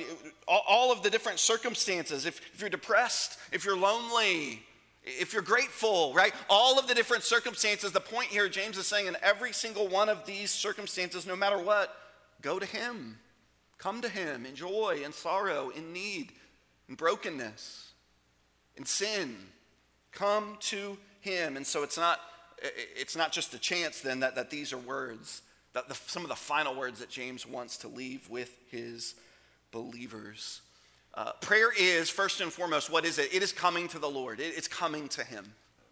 all, 0.47 0.63
all 0.67 0.91
of 0.91 1.03
the 1.03 1.09
different 1.09 1.39
circumstances, 1.39 2.25
if, 2.25 2.41
if 2.53 2.59
you're 2.59 2.69
depressed, 2.69 3.39
if 3.51 3.63
you're 3.63 3.77
lonely, 3.77 4.62
if 5.03 5.33
you're 5.33 5.41
grateful, 5.41 6.13
right? 6.13 6.33
All 6.50 6.79
of 6.79 6.88
the 6.88 6.95
different 6.95 7.23
circumstances, 7.23 7.91
the 7.91 8.00
point 8.00 8.27
here, 8.27 8.50
James 8.50 8.77
is 8.77 8.88
saying, 8.88 9.07
in 9.07 9.17
every 9.21 9.53
single 9.53 9.88
one 9.88 10.09
of 10.09 10.25
these 10.25 10.51
circumstances, 10.51 11.25
no 11.25 11.35
matter 11.35 11.57
what, 11.57 11.95
go 12.41 12.59
to 12.59 12.65
Him. 12.65 13.19
Come 13.77 14.01
to 14.01 14.09
Him 14.09 14.45
in 14.45 14.55
joy 14.55 15.01
and 15.03 15.13
sorrow, 15.13 15.69
in 15.69 15.91
need, 15.91 16.31
in 16.88 16.95
brokenness, 16.95 17.91
in 18.77 18.85
sin. 18.85 19.35
Come 20.12 20.57
to 20.62 20.97
Him. 21.19 21.57
And 21.57 21.67
so 21.67 21.83
it's 21.83 21.97
not, 21.97 22.19
it's 22.95 23.17
not 23.17 23.33
just 23.33 23.53
a 23.53 23.59
chance 23.59 24.00
then 24.00 24.21
that, 24.21 24.35
that 24.35 24.50
these 24.50 24.71
are 24.71 24.77
words 24.77 25.41
the, 25.73 25.83
the, 25.87 25.95
some 26.07 26.23
of 26.23 26.29
the 26.29 26.35
final 26.35 26.75
words 26.75 26.99
that 26.99 27.09
James 27.09 27.45
wants 27.45 27.77
to 27.77 27.87
leave 27.87 28.29
with 28.29 28.55
his 28.69 29.15
believers. 29.71 30.61
Uh, 31.15 31.31
prayer 31.41 31.71
is, 31.77 32.09
first 32.09 32.41
and 32.41 32.51
foremost, 32.51 32.89
what 32.89 33.05
is 33.05 33.19
it? 33.19 33.33
It 33.33 33.43
is 33.43 33.51
coming 33.51 33.87
to 33.89 33.99
the 33.99 34.09
Lord, 34.09 34.39
it, 34.39 34.53
it's 34.55 34.67
coming 34.67 35.07
to 35.09 35.23
Him. 35.23 35.45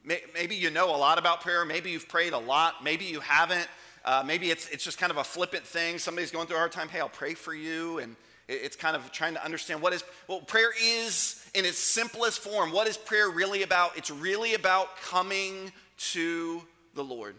May, 0.04 0.22
maybe 0.34 0.56
you 0.56 0.72
know 0.72 0.96
a 0.96 0.98
lot 0.98 1.20
about 1.20 1.42
prayer, 1.42 1.64
maybe 1.64 1.92
you've 1.92 2.08
prayed 2.08 2.34
a 2.34 2.40
lot, 2.40 2.84
maybe 2.84 3.06
you 3.06 3.20
haven't. 3.20 3.68
Uh, 4.04 4.24
maybe 4.26 4.50
it's, 4.50 4.68
it's 4.70 4.84
just 4.84 4.98
kind 4.98 5.12
of 5.12 5.18
a 5.18 5.24
flippant 5.24 5.64
thing. 5.64 6.00
Somebody's 6.00 6.32
going 6.32 6.48
through 6.48 6.56
a 6.56 6.60
hard 6.60 6.72
time. 6.72 6.90
Hey, 6.90 7.00
I'll 7.00 7.10
pray 7.10 7.36
for 7.36 7.54
you. 7.54 8.00
And 8.00 8.16
it, 8.48 8.62
it's 8.64 8.76
kind 8.76 8.96
of 8.96 9.12
trying 9.12 9.36
to 9.36 9.46
understand 9.46 9.80
what 9.80 9.94
is, 9.94 10.04
well, 10.28 10.40
prayer 10.40 10.72
is 10.82 11.46
in 11.54 11.66
its 11.66 11.78
simplest 11.78 12.40
form. 12.40 12.72
What 12.72 12.88
is 12.88 12.98
prayer 12.98 13.30
really 13.30 13.62
about? 13.62 13.96
It's 13.96 14.10
really 14.10 14.56
about 14.56 14.98
coming 14.98 15.72
to 16.14 16.64
the 16.96 17.04
Lord, 17.04 17.36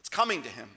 it's 0.00 0.08
coming 0.08 0.42
to 0.42 0.48
Him. 0.48 0.68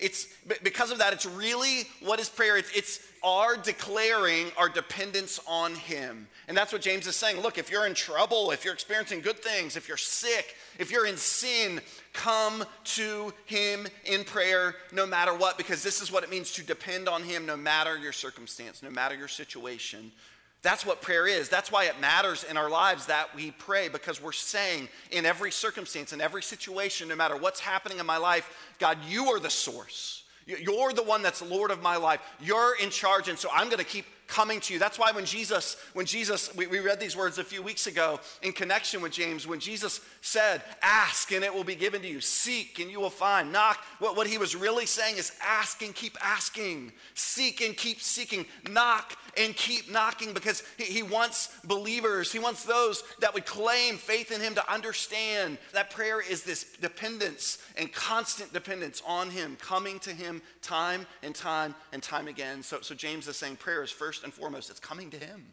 It's 0.00 0.26
because 0.62 0.90
of 0.90 0.98
that, 0.98 1.12
it's 1.12 1.26
really 1.26 1.82
what 2.02 2.20
is 2.20 2.28
prayer? 2.28 2.56
It's, 2.56 2.70
it's 2.74 3.00
our 3.22 3.56
declaring 3.56 4.46
our 4.56 4.68
dependence 4.68 5.38
on 5.46 5.74
Him. 5.74 6.26
And 6.48 6.56
that's 6.56 6.72
what 6.72 6.82
James 6.82 7.06
is 7.06 7.16
saying. 7.16 7.40
Look, 7.40 7.58
if 7.58 7.70
you're 7.70 7.86
in 7.86 7.94
trouble, 7.94 8.50
if 8.50 8.64
you're 8.64 8.74
experiencing 8.74 9.20
good 9.20 9.42
things, 9.42 9.76
if 9.76 9.88
you're 9.88 9.96
sick, 9.96 10.56
if 10.78 10.90
you're 10.90 11.06
in 11.06 11.16
sin, 11.16 11.80
come 12.12 12.64
to 12.84 13.32
Him 13.44 13.86
in 14.04 14.24
prayer 14.24 14.74
no 14.92 15.06
matter 15.06 15.34
what, 15.34 15.58
because 15.58 15.82
this 15.82 16.00
is 16.00 16.10
what 16.10 16.24
it 16.24 16.30
means 16.30 16.52
to 16.52 16.64
depend 16.64 17.08
on 17.08 17.22
Him 17.22 17.46
no 17.46 17.56
matter 17.56 17.96
your 17.96 18.12
circumstance, 18.12 18.82
no 18.82 18.90
matter 18.90 19.14
your 19.14 19.28
situation. 19.28 20.12
That's 20.62 20.84
what 20.84 21.00
prayer 21.00 21.26
is. 21.26 21.48
That's 21.48 21.72
why 21.72 21.84
it 21.84 22.00
matters 22.00 22.44
in 22.44 22.56
our 22.58 22.68
lives 22.68 23.06
that 23.06 23.34
we 23.34 23.50
pray 23.52 23.88
because 23.88 24.22
we're 24.22 24.32
saying 24.32 24.88
in 25.10 25.24
every 25.24 25.50
circumstance, 25.50 26.12
in 26.12 26.20
every 26.20 26.42
situation, 26.42 27.08
no 27.08 27.16
matter 27.16 27.36
what's 27.36 27.60
happening 27.60 27.98
in 27.98 28.04
my 28.04 28.18
life, 28.18 28.72
God, 28.78 28.98
you 29.08 29.26
are 29.28 29.40
the 29.40 29.50
source. 29.50 30.24
You're 30.46 30.92
the 30.92 31.02
one 31.02 31.22
that's 31.22 31.40
Lord 31.42 31.70
of 31.70 31.80
my 31.82 31.96
life. 31.96 32.20
You're 32.40 32.74
in 32.76 32.90
charge. 32.90 33.28
And 33.28 33.38
so 33.38 33.48
I'm 33.52 33.66
going 33.66 33.78
to 33.78 33.84
keep 33.84 34.04
coming 34.26 34.60
to 34.60 34.72
you. 34.72 34.78
That's 34.78 34.98
why 34.98 35.12
when 35.12 35.24
Jesus, 35.24 35.76
when 35.92 36.06
Jesus, 36.06 36.54
we, 36.54 36.66
we 36.66 36.80
read 36.80 37.00
these 37.00 37.16
words 37.16 37.38
a 37.38 37.44
few 37.44 37.62
weeks 37.62 37.86
ago 37.86 38.20
in 38.42 38.52
connection 38.52 39.02
with 39.02 39.12
James, 39.12 39.46
when 39.46 39.60
Jesus 39.60 40.00
said, 40.20 40.62
Ask 40.82 41.32
and 41.32 41.44
it 41.44 41.54
will 41.54 41.64
be 41.64 41.74
given 41.74 42.02
to 42.02 42.08
you, 42.08 42.20
seek 42.20 42.78
and 42.78 42.90
you 42.90 43.00
will 43.00 43.10
find, 43.10 43.52
knock. 43.52 43.78
What, 43.98 44.16
what 44.16 44.26
he 44.26 44.38
was 44.38 44.54
really 44.54 44.86
saying 44.86 45.16
is 45.16 45.32
ask 45.42 45.82
and 45.82 45.94
keep 45.94 46.16
asking, 46.22 46.92
seek 47.14 47.60
and 47.60 47.76
keep 47.76 48.00
seeking, 48.00 48.44
knock 48.70 49.16
and 49.36 49.56
keep 49.56 49.90
knocking 49.90 50.32
because 50.32 50.62
he, 50.76 50.84
he 50.84 51.02
wants 51.02 51.58
believers, 51.64 52.32
he 52.32 52.38
wants 52.38 52.64
those 52.64 53.02
that 53.20 53.32
would 53.32 53.46
claim 53.46 53.96
faith 53.96 54.30
in 54.30 54.40
him 54.40 54.54
to 54.54 54.72
understand 54.72 55.58
that 55.72 55.90
prayer 55.90 56.20
is 56.20 56.42
this 56.42 56.76
dependence 56.80 57.58
and 57.76 57.92
constant 57.92 58.52
dependence 58.52 59.02
on 59.06 59.30
him, 59.30 59.56
coming 59.60 59.98
to 60.00 60.10
him 60.10 60.42
time 60.60 61.06
and 61.22 61.34
time 61.34 61.74
and 61.92 62.02
time 62.02 62.28
again. 62.28 62.62
So, 62.62 62.80
so 62.82 62.94
James 62.94 63.26
is 63.26 63.36
saying 63.36 63.56
prayer 63.56 63.82
is 63.82 63.90
first 63.90 64.24
and 64.24 64.32
foremost, 64.32 64.70
it's 64.70 64.80
coming 64.80 65.10
to 65.10 65.18
him. 65.18 65.46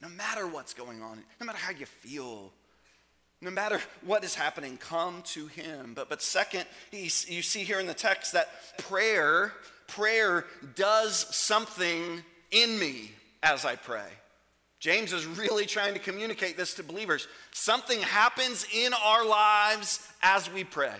No 0.00 0.08
matter 0.08 0.46
what's 0.46 0.74
going 0.74 1.02
on, 1.02 1.22
no 1.40 1.46
matter 1.46 1.58
how 1.58 1.72
you 1.72 1.86
feel, 1.86 2.52
no 3.44 3.50
matter 3.50 3.80
what 4.04 4.24
is 4.24 4.34
happening, 4.34 4.78
come 4.78 5.22
to 5.26 5.46
him. 5.46 5.92
But, 5.94 6.08
but 6.08 6.22
second, 6.22 6.64
you 6.90 7.08
see 7.08 7.62
here 7.62 7.78
in 7.78 7.86
the 7.86 7.94
text 7.94 8.32
that 8.32 8.48
prayer, 8.78 9.52
prayer 9.86 10.46
does 10.74 11.34
something 11.34 12.22
in 12.50 12.78
me 12.78 13.12
as 13.42 13.64
I 13.64 13.76
pray. 13.76 14.08
James 14.80 15.12
is 15.12 15.26
really 15.26 15.66
trying 15.66 15.94
to 15.94 16.00
communicate 16.00 16.56
this 16.56 16.74
to 16.74 16.82
believers. 16.82 17.28
Something 17.52 18.00
happens 18.00 18.66
in 18.72 18.92
our 18.94 19.24
lives 19.24 20.06
as 20.22 20.50
we 20.50 20.64
pray. 20.64 20.94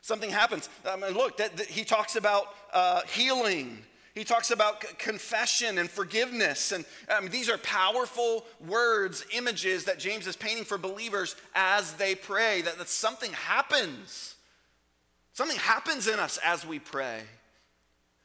Something 0.00 0.30
happens. 0.30 0.68
I 0.86 0.96
mean, 0.96 1.12
look, 1.12 1.36
that, 1.38 1.56
that 1.56 1.66
he 1.66 1.84
talks 1.84 2.16
about 2.16 2.46
uh, 2.72 3.02
healing 3.08 3.78
he 4.16 4.24
talks 4.24 4.50
about 4.50 4.80
confession 4.98 5.76
and 5.76 5.90
forgiveness. 5.90 6.72
And 6.72 6.86
um, 7.14 7.28
these 7.28 7.50
are 7.50 7.58
powerful 7.58 8.46
words, 8.66 9.22
images 9.34 9.84
that 9.84 9.98
James 9.98 10.26
is 10.26 10.36
painting 10.36 10.64
for 10.64 10.78
believers 10.78 11.36
as 11.54 11.92
they 11.92 12.14
pray, 12.14 12.62
that, 12.62 12.78
that 12.78 12.88
something 12.88 13.30
happens. 13.32 14.34
Something 15.34 15.58
happens 15.58 16.08
in 16.08 16.18
us 16.18 16.38
as 16.42 16.66
we 16.66 16.78
pray. 16.78 17.20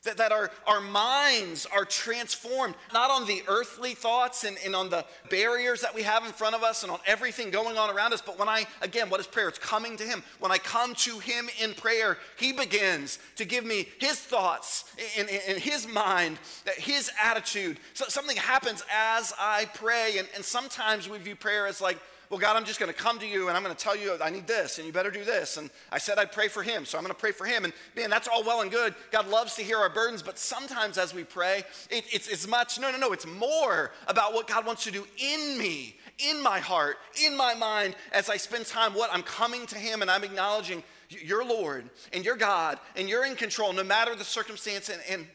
That, 0.03 0.17
that 0.17 0.31
our, 0.31 0.49
our 0.65 0.81
minds 0.81 1.67
are 1.67 1.85
transformed, 1.85 2.73
not 2.91 3.11
on 3.11 3.27
the 3.27 3.43
earthly 3.47 3.93
thoughts 3.93 4.43
and, 4.43 4.57
and 4.65 4.75
on 4.75 4.89
the 4.89 5.05
barriers 5.29 5.81
that 5.81 5.93
we 5.93 6.01
have 6.01 6.25
in 6.25 6.31
front 6.31 6.55
of 6.55 6.63
us 6.63 6.81
and 6.81 6.91
on 6.91 6.97
everything 7.05 7.51
going 7.51 7.77
on 7.77 7.95
around 7.95 8.11
us. 8.11 8.19
But 8.19 8.39
when 8.39 8.49
I, 8.49 8.65
again, 8.81 9.11
what 9.11 9.19
is 9.19 9.27
prayer? 9.27 9.47
It's 9.47 9.59
coming 9.59 9.97
to 9.97 10.03
Him. 10.03 10.23
When 10.39 10.51
I 10.51 10.57
come 10.57 10.95
to 10.95 11.19
Him 11.19 11.49
in 11.61 11.75
prayer, 11.75 12.17
He 12.37 12.51
begins 12.51 13.19
to 13.35 13.45
give 13.45 13.63
me 13.63 13.89
His 13.99 14.19
thoughts 14.19 14.85
in, 15.15 15.29
in, 15.29 15.39
in 15.47 15.61
His 15.61 15.87
mind, 15.87 16.39
His 16.77 17.11
attitude. 17.23 17.77
So 17.93 18.05
something 18.07 18.37
happens 18.37 18.83
as 18.91 19.33
I 19.39 19.65
pray. 19.75 20.15
And, 20.17 20.27
and 20.33 20.43
sometimes 20.43 21.07
we 21.07 21.19
view 21.19 21.35
prayer 21.35 21.67
as 21.67 21.79
like, 21.79 21.99
well, 22.31 22.39
God, 22.39 22.55
I'm 22.55 22.63
just 22.63 22.79
going 22.79 22.91
to 22.91 22.97
come 22.97 23.19
to 23.19 23.27
you 23.27 23.49
and 23.49 23.57
I'm 23.57 23.61
going 23.61 23.75
to 23.75 23.83
tell 23.83 23.95
you 23.95 24.17
I 24.21 24.29
need 24.29 24.47
this 24.47 24.77
and 24.77 24.87
you 24.87 24.93
better 24.93 25.11
do 25.11 25.25
this. 25.25 25.57
And 25.57 25.69
I 25.91 25.97
said 25.97 26.17
I'd 26.17 26.31
pray 26.31 26.47
for 26.47 26.63
him, 26.63 26.85
so 26.85 26.97
I'm 26.97 27.03
going 27.03 27.13
to 27.13 27.19
pray 27.19 27.33
for 27.33 27.45
him. 27.45 27.65
And 27.65 27.73
man, 27.93 28.09
that's 28.09 28.29
all 28.29 28.41
well 28.41 28.61
and 28.61 28.71
good. 28.71 28.95
God 29.11 29.27
loves 29.27 29.55
to 29.55 29.63
hear 29.63 29.77
our 29.77 29.89
burdens, 29.89 30.21
but 30.23 30.39
sometimes 30.39 30.97
as 30.97 31.13
we 31.13 31.25
pray, 31.25 31.63
it, 31.89 32.05
it's 32.09 32.29
as 32.29 32.47
much, 32.47 32.79
no, 32.79 32.89
no, 32.89 32.97
no, 32.97 33.11
it's 33.11 33.27
more 33.27 33.91
about 34.07 34.33
what 34.33 34.47
God 34.47 34.65
wants 34.65 34.85
to 34.85 34.91
do 34.91 35.05
in 35.17 35.57
me, 35.57 35.97
in 36.19 36.41
my 36.41 36.59
heart, 36.59 36.95
in 37.21 37.35
my 37.35 37.53
mind, 37.53 37.97
as 38.13 38.29
I 38.29 38.37
spend 38.37 38.65
time, 38.65 38.93
what 38.93 39.09
I'm 39.13 39.23
coming 39.23 39.67
to 39.67 39.77
him 39.77 40.01
and 40.01 40.09
I'm 40.09 40.23
acknowledging 40.23 40.83
you're 41.09 41.43
Lord 41.43 41.89
and 42.13 42.23
you're 42.23 42.37
God 42.37 42.79
and 42.95 43.09
you're 43.09 43.25
in 43.25 43.35
control 43.35 43.73
no 43.73 43.83
matter 43.83 44.15
the 44.15 44.23
circumstance. 44.23 44.87
And, 44.87 45.01
and 45.09 45.27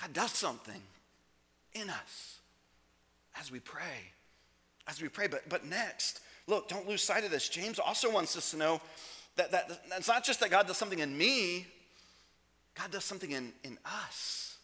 God 0.00 0.14
does 0.14 0.30
something 0.30 0.80
in 1.74 1.90
us 1.90 2.38
as 3.38 3.52
we 3.52 3.60
pray 3.60 4.12
as 4.88 5.00
we 5.00 5.08
pray. 5.08 5.26
But, 5.26 5.48
but 5.48 5.64
next, 5.64 6.20
look, 6.46 6.68
don't 6.68 6.88
lose 6.88 7.02
sight 7.02 7.24
of 7.24 7.30
this. 7.30 7.48
James 7.48 7.78
also 7.78 8.10
wants 8.10 8.36
us 8.36 8.50
to 8.50 8.56
know 8.56 8.80
that, 9.36 9.50
that, 9.52 9.68
that 9.68 9.80
it's 9.96 10.08
not 10.08 10.24
just 10.24 10.40
that 10.40 10.50
God 10.50 10.66
does 10.66 10.76
something 10.76 10.98
in 10.98 11.16
me, 11.16 11.66
God 12.74 12.90
does 12.90 13.04
something 13.04 13.30
in, 13.30 13.52
in 13.64 13.78
us 13.84 14.56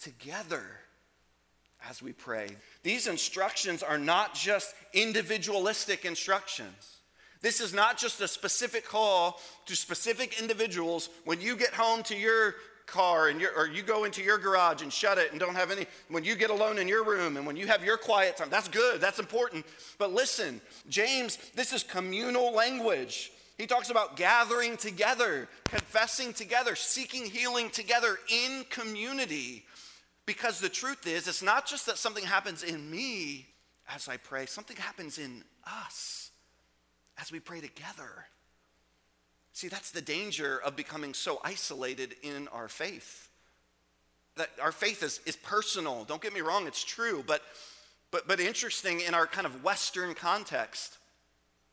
together 0.00 0.64
as 1.88 2.02
we 2.02 2.12
pray. 2.12 2.48
These 2.82 3.06
instructions 3.06 3.82
are 3.82 3.98
not 3.98 4.34
just 4.34 4.74
individualistic 4.92 6.04
instructions. 6.04 6.96
This 7.40 7.60
is 7.60 7.72
not 7.72 7.98
just 7.98 8.20
a 8.20 8.26
specific 8.26 8.84
call 8.84 9.40
to 9.66 9.76
specific 9.76 10.40
individuals 10.40 11.08
when 11.24 11.40
you 11.40 11.56
get 11.56 11.72
home 11.72 12.02
to 12.04 12.16
your 12.16 12.56
car 12.88 13.28
and 13.28 13.40
your, 13.40 13.52
or 13.56 13.68
you 13.68 13.82
go 13.82 14.04
into 14.04 14.22
your 14.22 14.38
garage 14.38 14.82
and 14.82 14.92
shut 14.92 15.18
it 15.18 15.30
and 15.30 15.38
don't 15.38 15.54
have 15.54 15.70
any 15.70 15.86
when 16.08 16.24
you 16.24 16.34
get 16.34 16.50
alone 16.50 16.78
in 16.78 16.88
your 16.88 17.04
room 17.04 17.36
and 17.36 17.46
when 17.46 17.56
you 17.56 17.66
have 17.66 17.84
your 17.84 17.96
quiet 17.96 18.36
time 18.36 18.48
that's 18.50 18.68
good 18.68 19.00
that's 19.00 19.18
important. 19.18 19.64
But 19.98 20.12
listen 20.12 20.60
james 20.88 21.36
this 21.54 21.72
is 21.72 21.82
communal 21.82 22.52
language. 22.52 23.32
He 23.56 23.66
talks 23.66 23.90
about 23.90 24.16
gathering 24.16 24.76
together 24.76 25.48
confessing 25.64 26.32
together 26.32 26.74
seeking 26.74 27.26
healing 27.26 27.70
together 27.70 28.18
in 28.28 28.64
community. 28.70 29.64
Because 30.26 30.60
the 30.60 30.68
truth 30.68 31.06
is 31.06 31.28
it's 31.28 31.42
not 31.42 31.66
just 31.66 31.86
that 31.86 31.98
something 31.98 32.24
happens 32.24 32.62
in 32.62 32.90
me 32.90 33.46
as 33.94 34.08
i 34.08 34.16
pray 34.16 34.46
something 34.46 34.76
happens 34.76 35.18
in 35.18 35.42
us 35.66 36.30
as 37.20 37.32
we 37.32 37.40
pray 37.40 37.60
together 37.60 38.26
See, 39.58 39.66
that's 39.66 39.90
the 39.90 40.00
danger 40.00 40.60
of 40.64 40.76
becoming 40.76 41.14
so 41.14 41.40
isolated 41.42 42.14
in 42.22 42.46
our 42.52 42.68
faith. 42.68 43.28
That 44.36 44.50
our 44.62 44.70
faith 44.70 45.02
is, 45.02 45.20
is 45.26 45.34
personal. 45.34 46.04
Don't 46.04 46.22
get 46.22 46.32
me 46.32 46.42
wrong, 46.42 46.68
it's 46.68 46.84
true. 46.84 47.24
But, 47.26 47.42
but, 48.12 48.28
but 48.28 48.38
interesting 48.38 49.00
in 49.00 49.14
our 49.14 49.26
kind 49.26 49.48
of 49.48 49.64
Western 49.64 50.14
context, 50.14 50.98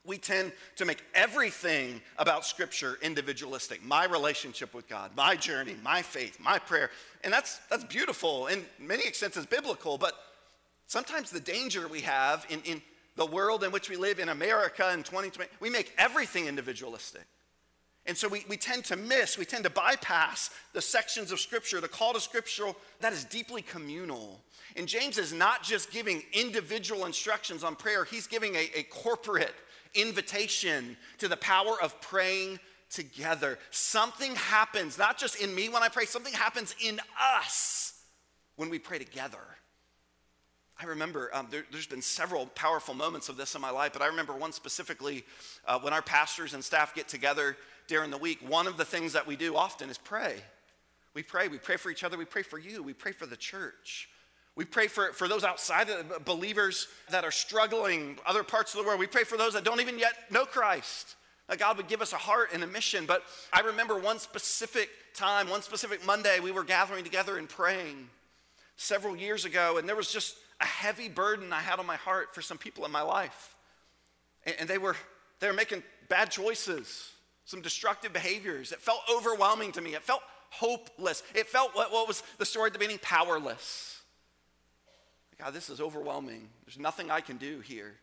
we 0.04 0.18
tend 0.18 0.52
to 0.78 0.86
make 0.86 1.04
everything 1.14 2.02
about 2.18 2.44
Scripture 2.44 2.98
individualistic. 3.04 3.86
My 3.86 4.06
relationship 4.06 4.74
with 4.74 4.90
God, 4.90 5.12
my 5.16 5.36
journey, 5.36 5.76
my 5.84 6.02
faith, 6.02 6.40
my 6.40 6.58
prayer. 6.58 6.90
And 7.24 7.32
that's, 7.32 7.60
that's 7.70 7.84
beautiful. 7.84 8.48
In 8.48 8.66
many 8.80 9.06
extents, 9.06 9.38
biblical. 9.46 10.00
But 10.00 10.16
sometimes 10.88 11.30
the 11.30 11.40
danger 11.40 11.88
we 11.88 12.02
have 12.02 12.48
in, 12.50 12.62
in 12.64 12.82
the 13.16 13.28
world 13.28 13.64
in 13.64 13.72
which 13.72 13.92
we 13.92 13.96
live 13.96 14.18
in 14.18 14.30
America 14.30 14.92
in 14.92 15.04
2020, 15.04 15.52
we 15.60 15.70
make 15.70 15.94
everything 16.00 16.48
individualistic. 16.48 17.28
And 18.08 18.16
so 18.16 18.28
we, 18.28 18.46
we 18.48 18.56
tend 18.56 18.86
to 18.86 18.96
miss, 18.96 19.38
we 19.38 19.46
tend 19.46 19.64
to 19.64 19.70
bypass 19.70 20.52
the 20.74 20.82
sections 20.82 21.32
of 21.32 21.40
Scripture, 21.40 21.82
the 21.82 21.88
call 21.88 22.14
to 22.14 22.20
Scripture 22.20 22.72
that 23.00 23.14
is 23.14 23.24
deeply 23.24 23.64
communal. 23.64 24.42
And 24.76 24.88
James 24.88 25.18
is 25.18 25.34
not 25.34 25.64
just 25.64 25.92
giving 25.92 26.22
individual 26.32 27.06
instructions 27.06 27.64
on 27.64 27.76
prayer, 27.76 28.04
he's 28.04 28.28
giving 28.28 28.56
a, 28.56 28.70
a 28.76 28.84
corporate 28.84 29.56
invitation 29.96 30.98
to 31.18 31.28
the 31.28 31.38
power 31.38 31.82
of 31.82 32.00
praying 32.02 32.60
together. 32.92 33.58
Something 33.72 34.36
happens, 34.36 34.98
not 34.98 35.18
just 35.18 35.42
in 35.42 35.56
me 35.56 35.70
when 35.70 35.82
I 35.82 35.90
pray, 35.90 36.06
something 36.06 36.34
happens 36.34 36.76
in 36.84 37.00
us 37.40 38.04
when 38.56 38.70
we 38.70 38.78
pray 38.78 39.00
together. 39.00 39.40
I 40.80 40.86
remember 40.86 41.30
um, 41.34 41.48
there, 41.52 41.64
has 41.72 41.88
been 41.88 42.02
several 42.02 42.48
powerful 42.48 42.94
moments 42.94 43.30
of 43.30 43.38
this 43.38 43.56
in 43.56 43.62
my 43.62 43.70
life, 43.70 43.94
but 43.94 44.02
I 44.02 44.08
remember 44.08 44.34
one 44.34 44.52
specifically 44.52 45.24
uh, 45.66 45.80
when 45.80 45.94
our 45.94 46.02
pastors 46.02 46.54
and 46.54 46.64
staff 46.64 46.94
get 46.94 47.08
together 47.08 47.56
during 47.88 48.12
the 48.12 48.18
week, 48.18 48.40
one 48.48 48.68
of 48.68 48.78
the 48.78 48.86
things 48.86 49.14
that 49.14 49.28
we 49.28 49.36
do 49.36 49.56
often 49.56 49.90
is 49.90 49.98
pray. 49.98 50.36
We 51.14 51.24
pray. 51.24 51.48
We 51.48 51.58
pray 51.58 51.78
for 51.78 51.90
each 51.90 52.04
other. 52.04 52.18
We 52.18 52.26
pray 52.26 52.44
for 52.44 52.60
you. 52.60 52.84
We 52.84 52.94
pray 52.94 53.14
for 53.14 53.26
the 53.26 53.38
church. 53.38 54.10
We 54.56 54.66
pray 54.66 54.88
for, 54.88 55.12
for 55.14 55.28
those 55.28 55.44
outside 55.44 55.90
of 55.90 56.12
uh, 56.12 56.20
believers 56.20 56.88
that 57.10 57.24
are 57.24 57.32
struggling, 57.32 58.18
other 58.26 58.44
parts 58.44 58.74
of 58.74 58.80
the 58.80 58.86
world. 58.86 59.00
We 59.00 59.08
pray 59.08 59.24
for 59.24 59.38
those 59.38 59.54
that 59.54 59.64
don't 59.64 59.82
even 59.82 60.00
yet 60.00 60.14
know 60.32 60.46
Christ. 60.46 61.16
That 61.48 61.60
God 61.60 61.78
would 61.78 61.88
give 61.88 62.02
us 62.02 62.14
a 62.14 62.18
heart 62.18 62.50
and 62.54 62.64
a 62.64 62.68
mission. 62.68 63.06
But 63.06 63.24
I 63.54 63.62
remember 63.62 64.00
one 64.00 64.20
specific 64.20 64.90
time, 65.14 65.50
one 65.50 65.62
specific 65.62 66.06
Monday, 66.06 66.40
we 66.40 66.52
were 66.52 66.64
gathering 66.64 67.04
together 67.04 67.38
and 67.38 67.48
praying 67.48 68.10
several 68.78 69.16
years 69.16 69.46
ago, 69.46 69.78
and 69.78 69.88
there 69.88 69.96
was 69.96 70.12
just 70.12 70.36
a 70.60 70.66
heavy 70.66 71.08
burden 71.08 71.54
I 71.54 71.60
had 71.60 71.80
on 71.80 71.86
my 71.86 71.96
heart 71.96 72.34
for 72.34 72.42
some 72.42 72.58
people 72.58 72.86
in 72.86 72.92
my 72.92 73.02
life. 73.02 73.56
And, 74.46 74.56
and 74.60 74.70
they, 74.70 74.78
were, 74.78 74.96
they 75.40 75.48
were 75.48 75.54
making 75.54 75.84
bad 76.10 76.32
choices 76.32 77.12
some 77.46 77.62
destructive 77.62 78.12
behaviors. 78.12 78.72
It 78.72 78.82
felt 78.82 79.02
overwhelming 79.14 79.72
to 79.74 79.82
me. 79.82 79.94
It 79.94 80.04
felt 80.04 80.22
hopeless. 80.50 81.24
It 81.34 81.48
felt 81.48 81.76
what, 81.76 81.92
what 81.92 82.08
was 82.08 82.24
the 82.38 82.46
story 82.46 82.68
at 82.68 82.74
the 82.74 82.80
beginning? 82.80 83.00
Powerless. 83.02 84.02
God, 85.40 85.54
this 85.54 85.70
is 85.70 85.82
overwhelming. 85.82 86.48
There's 86.66 86.80
nothing 86.80 87.12
I 87.12 87.22
can 87.22 87.38
do 87.38 87.60
here. 87.60 87.94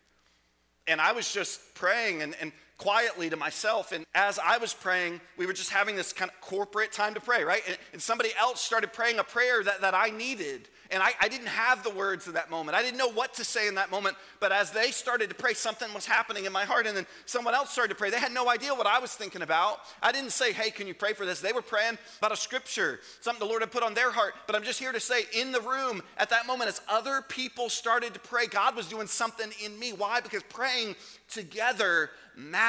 And 0.87 1.01
I 1.01 1.13
was 1.13 1.31
just 1.31 1.73
praying 1.75 2.21
and, 2.21 2.35
and 2.41 2.51
quietly 2.77 3.29
to 3.29 3.37
myself. 3.37 3.91
And 3.91 4.05
as 4.15 4.39
I 4.39 4.57
was 4.57 4.73
praying, 4.73 5.21
we 5.37 5.45
were 5.45 5.53
just 5.53 5.69
having 5.69 5.95
this 5.95 6.11
kind 6.11 6.29
of 6.29 6.41
corporate 6.41 6.91
time 6.91 7.13
to 7.13 7.19
pray, 7.19 7.43
right? 7.43 7.61
And, 7.67 7.77
and 7.93 8.01
somebody 8.01 8.31
else 8.39 8.61
started 8.61 8.93
praying 8.93 9.19
a 9.19 9.23
prayer 9.23 9.63
that, 9.63 9.81
that 9.81 9.93
I 9.93 10.09
needed. 10.09 10.67
And 10.91 11.01
I, 11.01 11.11
I 11.19 11.27
didn't 11.27 11.47
have 11.47 11.83
the 11.83 11.89
words 11.89 12.27
in 12.27 12.33
that 12.33 12.51
moment. 12.51 12.77
I 12.77 12.83
didn't 12.83 12.97
know 12.97 13.09
what 13.09 13.33
to 13.35 13.43
say 13.43 13.67
in 13.67 13.75
that 13.75 13.89
moment. 13.89 14.15
But 14.39 14.51
as 14.51 14.69
they 14.69 14.91
started 14.91 15.29
to 15.29 15.35
pray, 15.35 15.53
something 15.53 15.91
was 15.93 16.05
happening 16.05 16.45
in 16.45 16.51
my 16.51 16.65
heart. 16.65 16.85
And 16.85 16.95
then 16.95 17.07
someone 17.25 17.55
else 17.55 17.71
started 17.71 17.93
to 17.93 17.95
pray. 17.95 18.11
They 18.11 18.19
had 18.19 18.31
no 18.31 18.47
idea 18.49 18.75
what 18.75 18.85
I 18.85 18.99
was 18.99 19.13
thinking 19.13 19.41
about. 19.41 19.79
I 20.03 20.11
didn't 20.11 20.31
say, 20.31 20.53
hey, 20.53 20.69
can 20.69 20.85
you 20.85 20.93
pray 20.93 21.13
for 21.13 21.25
this? 21.25 21.41
They 21.41 21.53
were 21.53 21.63
praying 21.63 21.97
about 22.19 22.31
a 22.31 22.35
scripture, 22.35 22.99
something 23.21 23.39
the 23.39 23.49
Lord 23.49 23.63
had 23.63 23.71
put 23.71 23.81
on 23.81 23.95
their 23.95 24.11
heart. 24.11 24.35
But 24.45 24.55
I'm 24.55 24.63
just 24.63 24.79
here 24.79 24.91
to 24.91 24.99
say, 24.99 25.23
in 25.35 25.51
the 25.51 25.61
room 25.61 26.03
at 26.17 26.29
that 26.29 26.45
moment, 26.45 26.69
as 26.69 26.81
other 26.87 27.23
people 27.27 27.69
started 27.69 28.13
to 28.13 28.19
pray, 28.19 28.45
God 28.45 28.75
was 28.75 28.87
doing 28.87 29.07
something 29.07 29.49
in 29.63 29.79
me. 29.79 29.93
Why? 29.93 30.21
Because 30.21 30.43
praying 30.43 30.95
together 31.27 32.11
matters. 32.35 32.62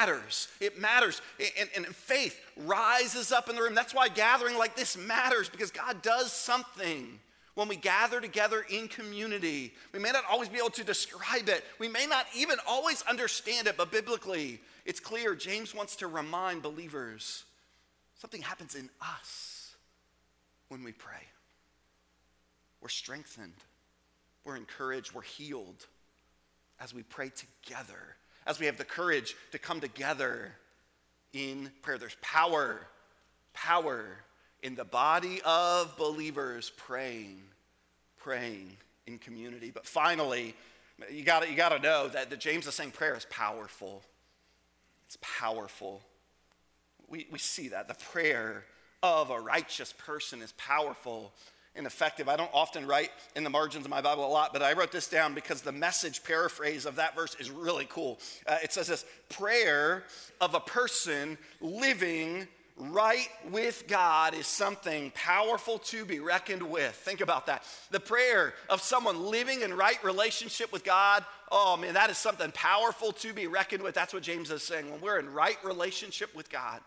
It 0.59 0.79
matters. 0.79 1.21
And, 1.59 1.69
and, 1.75 1.85
faith 1.87 2.39
rises 2.57 3.31
up 3.31 3.49
in 3.49 3.55
the 3.55 3.61
room. 3.61 3.75
That's 3.75 3.93
why 3.93 4.09
gathering 4.09 4.57
like 4.57 4.75
this 4.75 4.97
matters 4.97 5.49
because 5.49 5.71
God 5.71 6.01
does 6.01 6.31
something 6.31 7.19
when 7.55 7.67
we 7.67 7.77
gather 7.77 8.21
together 8.21 8.65
in 8.69 8.87
community. 8.87 9.73
We 9.93 9.99
may 9.99 10.11
not 10.11 10.23
always 10.29 10.49
be 10.49 10.57
able 10.57 10.69
to 10.71 10.83
describe 10.83 11.49
it, 11.49 11.63
we 11.79 11.87
may 11.87 12.05
not 12.05 12.25
even 12.35 12.57
always 12.67 13.01
understand 13.03 13.67
it, 13.67 13.77
but 13.77 13.91
biblically, 13.91 14.59
it's 14.85 14.99
clear. 14.99 15.35
James 15.35 15.73
wants 15.73 15.95
to 15.97 16.07
remind 16.07 16.61
believers 16.61 17.43
something 18.19 18.41
happens 18.41 18.75
in 18.75 18.89
us 19.01 19.73
when 20.67 20.83
we 20.83 20.91
pray. 20.91 21.23
We're 22.81 22.89
strengthened, 22.89 23.53
we're 24.43 24.57
encouraged, 24.57 25.13
we're 25.13 25.21
healed 25.21 25.87
as 26.79 26.93
we 26.93 27.03
pray 27.03 27.29
together, 27.29 28.17
as 28.45 28.59
we 28.59 28.65
have 28.65 28.77
the 28.77 28.85
courage 28.85 29.35
to 29.51 29.59
come 29.59 29.79
together 29.79 30.51
in 31.33 31.71
prayer. 31.81 31.97
There's 31.97 32.17
power, 32.21 32.79
power 33.53 34.05
in 34.61 34.75
the 34.75 34.85
body 34.85 35.41
of 35.45 35.95
believers 35.97 36.71
praying, 36.77 37.41
praying 38.17 38.77
in 39.07 39.17
community. 39.17 39.71
But 39.71 39.85
finally, 39.85 40.55
you 41.11 41.23
got 41.23 41.49
you 41.49 41.55
to 41.55 41.79
know 41.79 42.07
that 42.07 42.29
the 42.29 42.37
James 42.37 42.67
is 42.67 42.75
saying 42.75 42.91
prayer 42.91 43.15
is 43.15 43.25
powerful. 43.29 44.01
It's 45.07 45.17
powerful. 45.21 46.01
We, 47.07 47.27
we 47.31 47.39
see 47.39 47.69
that. 47.69 47.87
The 47.87 47.95
prayer 47.95 48.63
of 49.03 49.29
a 49.29 49.39
righteous 49.39 49.93
person 49.93 50.41
is 50.41 50.53
powerful 50.53 51.33
and 51.75 51.85
effective. 51.85 52.29
I 52.29 52.35
don't 52.35 52.51
often 52.53 52.87
write 52.87 53.11
in 53.35 53.43
the 53.43 53.49
margins 53.49 53.85
of 53.85 53.91
my 53.91 54.01
Bible 54.01 54.25
a 54.25 54.27
lot, 54.27 54.53
but 54.53 54.61
I 54.61 54.73
wrote 54.73 54.91
this 54.91 55.07
down 55.07 55.33
because 55.33 55.61
the 55.61 55.71
message 55.71 56.23
paraphrase 56.23 56.85
of 56.85 56.95
that 56.95 57.15
verse 57.15 57.35
is 57.39 57.49
really 57.49 57.87
cool. 57.89 58.19
Uh, 58.47 58.57
it 58.63 58.73
says 58.73 58.87
this 58.87 59.05
prayer 59.29 60.03
of 60.39 60.53
a 60.53 60.59
person 60.59 61.37
living 61.61 62.47
right 62.77 63.29
with 63.49 63.85
God 63.87 64.33
is 64.33 64.47
something 64.47 65.11
powerful 65.15 65.79
to 65.79 66.03
be 66.03 66.19
reckoned 66.19 66.63
with. 66.63 66.93
Think 66.93 67.21
about 67.21 67.45
that. 67.47 67.63
The 67.91 67.99
prayer 67.99 68.53
of 68.69 68.81
someone 68.81 69.27
living 69.27 69.61
in 69.61 69.73
right 69.73 70.01
relationship 70.03 70.73
with 70.73 70.83
God, 70.83 71.23
oh 71.51 71.77
man, 71.77 71.93
that 71.93 72.09
is 72.09 72.17
something 72.17 72.51
powerful 72.51 73.13
to 73.13 73.33
be 73.33 73.47
reckoned 73.47 73.81
with. 73.81 73.95
That's 73.95 74.13
what 74.13 74.23
James 74.23 74.51
is 74.51 74.63
saying. 74.63 74.91
When 74.91 74.99
we're 74.99 75.19
in 75.19 75.31
right 75.31 75.57
relationship 75.63 76.35
with 76.35 76.49
God, 76.49 76.81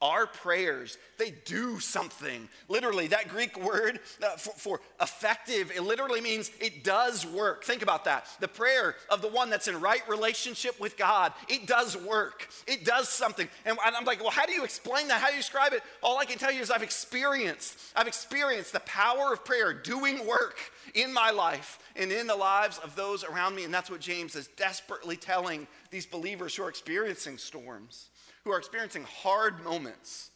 our 0.00 0.26
prayers, 0.26 0.96
they 1.16 1.32
do 1.44 1.80
something. 1.80 2.48
Literally, 2.68 3.08
that 3.08 3.28
Greek 3.28 3.58
word 3.58 3.98
uh, 4.22 4.36
for, 4.36 4.52
for, 4.52 4.80
effective, 5.00 5.72
it 5.74 5.82
literally 5.82 6.20
means 6.20 6.50
it 6.60 6.84
does 6.84 7.26
work. 7.26 7.64
Think 7.64 7.82
about 7.82 8.04
that. 8.04 8.28
The 8.38 8.48
prayer 8.48 8.94
of 9.10 9.22
the 9.22 9.28
one 9.28 9.50
that's 9.50 9.66
in 9.66 9.80
right 9.80 10.08
relationship 10.08 10.78
with 10.78 10.96
God, 10.96 11.32
it 11.48 11.66
does 11.66 11.96
work. 11.96 12.48
It 12.68 12.84
does 12.84 13.08
something. 13.08 13.48
And 13.64 13.76
I'm 13.82 14.04
like, 14.04 14.20
well, 14.20 14.30
how 14.30 14.46
do 14.46 14.52
you 14.52 14.62
explain 14.62 15.08
that? 15.08 15.20
How 15.20 15.28
do 15.28 15.34
you 15.34 15.40
describe 15.40 15.72
it? 15.72 15.82
All 16.02 16.18
I 16.18 16.24
can 16.24 16.38
tell 16.38 16.52
you 16.52 16.60
is 16.60 16.70
I've 16.70 16.82
experienced, 16.82 17.78
I've 17.96 18.08
experienced 18.08 18.72
the 18.72 18.80
power 18.80 19.32
of 19.32 19.44
prayer 19.44 19.74
doing 19.74 20.26
work 20.26 20.58
in 20.94 21.12
my 21.12 21.30
life 21.30 21.80
and 21.96 22.12
in 22.12 22.28
the 22.28 22.36
lives 22.36 22.78
of 22.78 22.94
those 22.94 23.24
around 23.24 23.56
me. 23.56 23.64
And 23.64 23.74
that's 23.74 23.90
what 23.90 24.00
James 24.00 24.36
is 24.36 24.48
desperately 24.56 25.16
telling 25.16 25.66
these 25.90 26.06
believers 26.06 26.54
who 26.54 26.62
are 26.62 26.68
experiencing 26.68 27.38
storms 27.38 28.10
who 28.48 28.54
are 28.54 28.58
experiencing 28.58 29.04
hard 29.04 29.62
moments. 29.62 30.30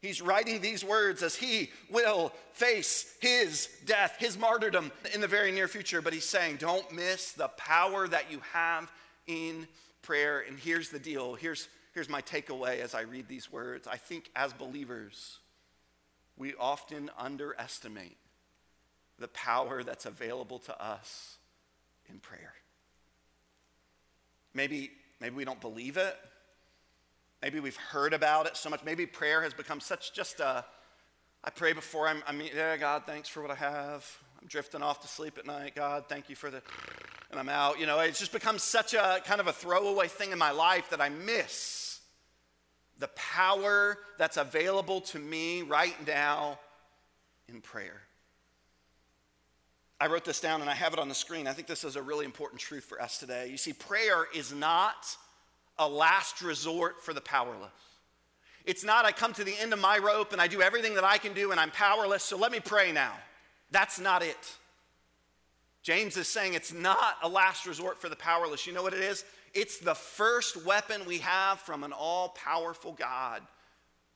He's 0.00 0.20
writing 0.20 0.60
these 0.60 0.84
words 0.84 1.22
as 1.22 1.36
he 1.36 1.70
will 1.88 2.32
face 2.54 3.14
his 3.20 3.68
death, 3.86 4.16
his 4.18 4.36
martyrdom 4.36 4.90
in 5.14 5.20
the 5.20 5.28
very 5.28 5.52
near 5.52 5.68
future. 5.68 6.02
But 6.02 6.12
he's 6.12 6.24
saying, 6.24 6.56
don't 6.56 6.90
miss 6.92 7.30
the 7.30 7.46
power 7.46 8.08
that 8.08 8.32
you 8.32 8.40
have 8.52 8.90
in 9.28 9.68
prayer. 10.02 10.40
And 10.40 10.58
here's 10.58 10.88
the 10.88 10.98
deal 10.98 11.34
here's, 11.34 11.68
here's 11.94 12.08
my 12.08 12.20
takeaway 12.20 12.80
as 12.80 12.96
I 12.96 13.02
read 13.02 13.28
these 13.28 13.52
words. 13.52 13.86
I 13.86 13.96
think 13.96 14.28
as 14.34 14.52
believers, 14.52 15.38
we 16.36 16.54
often 16.58 17.10
underestimate 17.16 18.16
the 19.20 19.28
power 19.28 19.84
that's 19.84 20.04
available 20.04 20.58
to 20.58 20.84
us 20.84 21.36
in 22.10 22.18
prayer. 22.18 22.54
Maybe, 24.52 24.90
maybe 25.20 25.36
we 25.36 25.44
don't 25.44 25.60
believe 25.60 25.96
it. 25.96 26.18
Maybe 27.42 27.58
we've 27.58 27.76
heard 27.76 28.12
about 28.12 28.46
it 28.46 28.56
so 28.56 28.70
much. 28.70 28.84
Maybe 28.84 29.04
prayer 29.04 29.42
has 29.42 29.52
become 29.52 29.80
such 29.80 30.14
just 30.14 30.38
a, 30.38 30.64
I 31.42 31.50
pray 31.50 31.72
before 31.72 32.06
I'm, 32.06 32.22
I 32.26 32.30
mean, 32.32 32.50
yeah, 32.54 32.76
God, 32.76 33.02
thanks 33.04 33.28
for 33.28 33.42
what 33.42 33.50
I 33.50 33.56
have. 33.56 34.08
I'm 34.40 34.46
drifting 34.46 34.80
off 34.80 35.02
to 35.02 35.08
sleep 35.08 35.38
at 35.38 35.46
night. 35.46 35.74
God, 35.74 36.04
thank 36.08 36.30
you 36.30 36.36
for 36.36 36.50
the, 36.50 36.62
and 37.32 37.40
I'm 37.40 37.48
out. 37.48 37.80
You 37.80 37.86
know, 37.86 37.98
it's 37.98 38.20
just 38.20 38.32
become 38.32 38.58
such 38.58 38.94
a 38.94 39.20
kind 39.24 39.40
of 39.40 39.48
a 39.48 39.52
throwaway 39.52 40.06
thing 40.06 40.30
in 40.30 40.38
my 40.38 40.52
life 40.52 40.90
that 40.90 41.00
I 41.00 41.08
miss 41.08 42.00
the 42.98 43.08
power 43.08 43.98
that's 44.18 44.36
available 44.36 45.00
to 45.00 45.18
me 45.18 45.62
right 45.62 45.96
now 46.06 46.60
in 47.48 47.60
prayer. 47.60 48.02
I 50.00 50.06
wrote 50.06 50.24
this 50.24 50.40
down 50.40 50.60
and 50.60 50.70
I 50.70 50.74
have 50.74 50.92
it 50.92 51.00
on 51.00 51.08
the 51.08 51.14
screen. 51.14 51.48
I 51.48 51.52
think 51.52 51.66
this 51.66 51.82
is 51.82 51.96
a 51.96 52.02
really 52.02 52.24
important 52.24 52.60
truth 52.60 52.84
for 52.84 53.02
us 53.02 53.18
today. 53.18 53.48
You 53.48 53.56
see, 53.56 53.72
prayer 53.72 54.26
is 54.32 54.52
not 54.52 55.16
a 55.78 55.88
last 55.88 56.42
resort 56.42 57.02
for 57.02 57.14
the 57.14 57.20
powerless. 57.20 57.70
It's 58.64 58.84
not, 58.84 59.04
I 59.04 59.12
come 59.12 59.32
to 59.34 59.44
the 59.44 59.58
end 59.58 59.72
of 59.72 59.80
my 59.80 59.98
rope 59.98 60.32
and 60.32 60.40
I 60.40 60.46
do 60.46 60.62
everything 60.62 60.94
that 60.94 61.04
I 61.04 61.18
can 61.18 61.32
do 61.32 61.50
and 61.50 61.58
I'm 61.58 61.70
powerless, 61.70 62.22
so 62.22 62.36
let 62.36 62.52
me 62.52 62.60
pray 62.60 62.92
now. 62.92 63.12
That's 63.70 63.98
not 63.98 64.22
it. 64.22 64.56
James 65.82 66.16
is 66.16 66.28
saying 66.28 66.54
it's 66.54 66.72
not 66.72 67.16
a 67.22 67.28
last 67.28 67.66
resort 67.66 68.00
for 68.00 68.08
the 68.08 68.16
powerless. 68.16 68.66
You 68.66 68.72
know 68.72 68.82
what 68.82 68.94
it 68.94 69.00
is? 69.00 69.24
It's 69.52 69.78
the 69.78 69.94
first 69.94 70.64
weapon 70.64 71.02
we 71.06 71.18
have 71.18 71.58
from 71.58 71.82
an 71.82 71.92
all 71.92 72.28
powerful 72.30 72.92
God. 72.92 73.42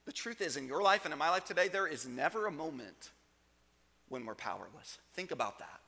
The 0.05 0.13
truth 0.13 0.41
is, 0.41 0.57
in 0.57 0.69
your 0.69 0.83
life 0.83 1.05
and 1.05 1.13
in 1.13 1.19
my 1.19 1.31
life 1.31 1.45
today, 1.45 1.67
there 1.67 1.89
is 1.89 2.07
never 2.07 2.47
a 2.47 2.53
moment 2.53 3.11
when 4.09 4.25
we're 4.25 4.37
powerless. 4.37 4.99
Think 5.15 5.33
about 5.33 5.59
that. 5.59 5.81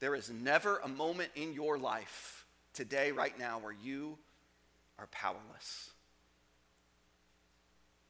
There 0.00 0.14
is 0.14 0.30
never 0.30 0.78
a 0.78 0.88
moment 0.88 1.28
in 1.36 1.52
your 1.52 1.78
life 1.78 2.46
today, 2.72 3.12
right 3.12 3.38
now, 3.38 3.58
where 3.58 3.74
you 3.84 4.16
are 5.00 5.06
powerless. 5.10 5.90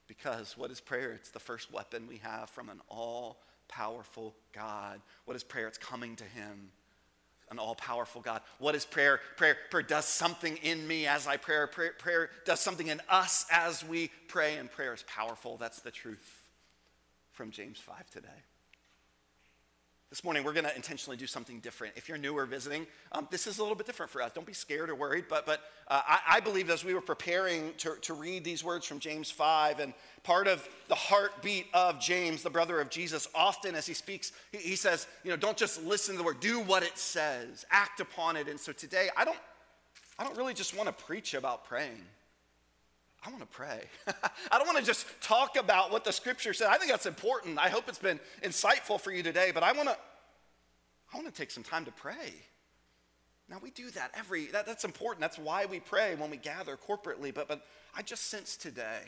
Because 0.06 0.58
what 0.58 0.70
is 0.70 0.80
prayer? 0.80 1.12
It's 1.12 1.30
the 1.30 1.38
first 1.38 1.72
weapon 1.72 2.06
we 2.08 2.18
have 2.18 2.50
from 2.50 2.68
an 2.68 2.80
all 2.88 3.40
powerful 3.68 4.34
God. 4.52 5.00
What 5.24 5.36
is 5.36 5.44
prayer? 5.44 5.68
It's 5.68 5.78
coming 5.78 6.16
to 6.16 6.24
Him. 6.24 6.72
An 7.50 7.58
all 7.58 7.74
powerful 7.74 8.20
God. 8.20 8.42
What 8.58 8.74
is 8.74 8.84
prayer? 8.84 9.20
Prayer, 9.36 9.56
prayer 9.70 9.82
does 9.82 10.04
something 10.04 10.56
in 10.58 10.86
me 10.86 11.06
as 11.06 11.26
I 11.26 11.36
pray. 11.36 11.56
Prayer, 11.70 11.94
prayer 11.98 12.30
does 12.44 12.60
something 12.60 12.88
in 12.88 13.00
us 13.08 13.46
as 13.50 13.84
we 13.84 14.10
pray, 14.28 14.56
and 14.56 14.70
prayer 14.70 14.94
is 14.94 15.04
powerful. 15.04 15.56
That's 15.56 15.80
the 15.80 15.90
truth 15.90 16.48
from 17.32 17.50
James 17.50 17.78
5 17.78 18.10
today. 18.10 18.28
This 20.10 20.24
morning, 20.24 20.42
we're 20.42 20.52
going 20.52 20.64
to 20.64 20.74
intentionally 20.74 21.16
do 21.16 21.28
something 21.28 21.60
different. 21.60 21.94
If 21.96 22.08
you're 22.08 22.18
new 22.18 22.36
or 22.36 22.44
visiting, 22.44 22.84
um, 23.12 23.28
this 23.30 23.46
is 23.46 23.58
a 23.58 23.62
little 23.62 23.76
bit 23.76 23.86
different 23.86 24.10
for 24.10 24.20
us. 24.20 24.32
Don't 24.32 24.44
be 24.44 24.52
scared 24.52 24.90
or 24.90 24.96
worried, 24.96 25.26
but, 25.28 25.46
but 25.46 25.60
uh, 25.86 26.02
I, 26.04 26.18
I 26.28 26.40
believe 26.40 26.68
as 26.68 26.84
we 26.84 26.94
were 26.94 27.00
preparing 27.00 27.72
to, 27.78 27.94
to 28.02 28.14
read 28.14 28.42
these 28.42 28.64
words 28.64 28.84
from 28.84 28.98
James 28.98 29.30
5, 29.30 29.78
and 29.78 29.94
part 30.24 30.48
of 30.48 30.68
the 30.88 30.96
heartbeat 30.96 31.66
of 31.72 32.00
James, 32.00 32.42
the 32.42 32.50
brother 32.50 32.80
of 32.80 32.90
Jesus, 32.90 33.28
often 33.36 33.76
as 33.76 33.86
he 33.86 33.94
speaks, 33.94 34.32
he, 34.50 34.58
he 34.58 34.74
says, 34.74 35.06
you 35.22 35.30
know, 35.30 35.36
don't 35.36 35.56
just 35.56 35.80
listen 35.84 36.16
to 36.16 36.18
the 36.18 36.24
word, 36.24 36.40
do 36.40 36.58
what 36.58 36.82
it 36.82 36.98
says, 36.98 37.64
act 37.70 38.00
upon 38.00 38.34
it. 38.34 38.48
And 38.48 38.58
so 38.58 38.72
today, 38.72 39.10
I 39.16 39.24
don't, 39.24 39.38
I 40.18 40.24
don't 40.24 40.36
really 40.36 40.54
just 40.54 40.76
want 40.76 40.88
to 40.88 41.04
preach 41.04 41.34
about 41.34 41.66
praying. 41.66 42.02
I 43.22 43.28
want 43.28 43.40
to 43.40 43.46
pray. 43.46 43.82
I 44.50 44.58
don't 44.58 44.66
want 44.66 44.78
to 44.78 44.84
just 44.84 45.06
talk 45.20 45.56
about 45.56 45.92
what 45.92 46.04
the 46.04 46.12
scripture 46.12 46.54
said. 46.54 46.68
I 46.68 46.78
think 46.78 46.90
that's 46.90 47.06
important. 47.06 47.58
I 47.58 47.68
hope 47.68 47.88
it's 47.88 47.98
been 47.98 48.18
insightful 48.42 48.98
for 48.98 49.12
you 49.12 49.22
today, 49.22 49.50
but 49.52 49.62
I 49.62 49.72
want 49.72 49.88
to 49.88 49.96
I 51.12 51.16
want 51.16 51.26
to 51.26 51.34
take 51.34 51.50
some 51.50 51.64
time 51.64 51.84
to 51.84 51.90
pray. 51.90 52.32
Now 53.48 53.58
we 53.60 53.70
do 53.70 53.90
that 53.90 54.12
every 54.16 54.46
that, 54.46 54.64
that's 54.64 54.84
important. 54.84 55.20
That's 55.20 55.38
why 55.38 55.66
we 55.66 55.80
pray 55.80 56.14
when 56.14 56.30
we 56.30 56.38
gather 56.38 56.76
corporately, 56.76 57.34
but 57.34 57.46
but 57.46 57.66
I 57.94 58.02
just 58.02 58.28
sense 58.28 58.56
today 58.56 59.00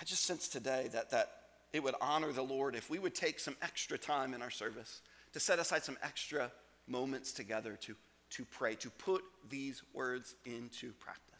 I 0.00 0.04
just 0.04 0.24
sense 0.24 0.46
today 0.46 0.88
that 0.92 1.10
that 1.10 1.30
it 1.72 1.82
would 1.82 1.94
honor 2.00 2.32
the 2.32 2.42
Lord 2.42 2.76
if 2.76 2.88
we 2.88 2.98
would 2.98 3.14
take 3.14 3.40
some 3.40 3.56
extra 3.60 3.98
time 3.98 4.34
in 4.34 4.42
our 4.42 4.50
service 4.50 5.00
to 5.32 5.40
set 5.40 5.58
aside 5.58 5.82
some 5.82 5.96
extra 6.02 6.52
moments 6.86 7.32
together 7.32 7.76
to 7.82 7.96
to 8.30 8.44
pray, 8.44 8.76
to 8.76 8.88
put 8.88 9.22
these 9.50 9.82
words 9.92 10.36
into 10.44 10.92
practice 10.92 11.31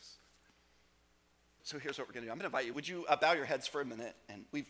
so 1.65 1.79
here's 1.79 1.99
what 1.99 2.09
we're 2.09 2.15
going 2.15 2.25
to 2.25 2.29
do. 2.29 2.33
I'm 2.33 2.39
going 2.39 2.51
to 2.51 2.57
invite 2.57 2.67
you. 2.67 2.75
Would 2.75 2.89
you 2.89 3.05
uh, 3.09 3.17
bow 3.17 3.33
your 3.33 3.45
heads 3.45 3.67
for 3.67 3.81
a 3.81 3.85
minute? 3.85 4.15
And 4.29 4.45
we've, 4.51 4.69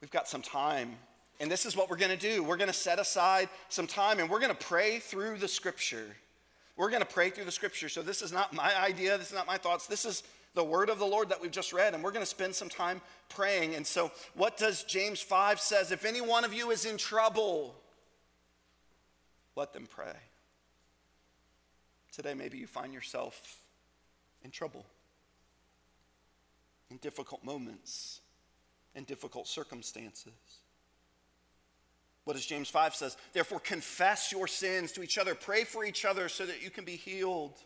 we've 0.00 0.10
got 0.10 0.28
some 0.28 0.42
time. 0.42 0.96
And 1.40 1.50
this 1.50 1.64
is 1.64 1.76
what 1.76 1.88
we're 1.88 1.96
going 1.96 2.16
to 2.16 2.16
do. 2.16 2.42
We're 2.42 2.58
going 2.58 2.68
to 2.68 2.74
set 2.74 2.98
aside 2.98 3.48
some 3.68 3.86
time 3.86 4.20
and 4.20 4.28
we're 4.28 4.40
going 4.40 4.54
to 4.54 4.66
pray 4.66 4.98
through 4.98 5.38
the 5.38 5.48
scripture. 5.48 6.16
We're 6.76 6.90
going 6.90 7.02
to 7.02 7.08
pray 7.08 7.30
through 7.30 7.46
the 7.46 7.52
scripture. 7.52 7.88
So 7.88 8.02
this 8.02 8.20
is 8.20 8.32
not 8.32 8.52
my 8.52 8.78
idea. 8.78 9.16
This 9.16 9.28
is 9.28 9.34
not 9.34 9.46
my 9.46 9.56
thoughts. 9.56 9.86
This 9.86 10.04
is 10.04 10.22
the 10.54 10.62
word 10.62 10.90
of 10.90 10.98
the 10.98 11.06
Lord 11.06 11.30
that 11.30 11.40
we've 11.40 11.50
just 11.50 11.72
read. 11.72 11.94
And 11.94 12.04
we're 12.04 12.12
going 12.12 12.22
to 12.22 12.30
spend 12.30 12.54
some 12.54 12.68
time 12.68 13.00
praying. 13.30 13.74
And 13.74 13.86
so 13.86 14.12
what 14.34 14.56
does 14.56 14.84
James 14.84 15.20
5 15.20 15.58
says? 15.58 15.92
If 15.92 16.04
any 16.04 16.20
one 16.20 16.44
of 16.44 16.52
you 16.52 16.70
is 16.70 16.84
in 16.84 16.98
trouble, 16.98 17.74
let 19.56 19.72
them 19.72 19.86
pray. 19.88 20.14
Today, 22.12 22.34
maybe 22.34 22.58
you 22.58 22.66
find 22.66 22.92
yourself 22.92 23.58
in 24.44 24.50
trouble 24.50 24.84
in 26.94 26.98
difficult 26.98 27.42
moments, 27.44 28.20
in 28.94 29.02
difficult 29.02 29.48
circumstances. 29.48 30.32
What 32.22 32.34
does 32.34 32.46
James 32.46 32.68
5 32.68 32.94
says? 32.94 33.16
Therefore, 33.32 33.58
confess 33.58 34.30
your 34.30 34.46
sins 34.46 34.92
to 34.92 35.02
each 35.02 35.18
other, 35.18 35.34
pray 35.34 35.64
for 35.64 35.84
each 35.84 36.04
other 36.04 36.28
so 36.28 36.46
that 36.46 36.62
you 36.62 36.70
can 36.70 36.84
be 36.84 36.94
healed. 36.94 37.58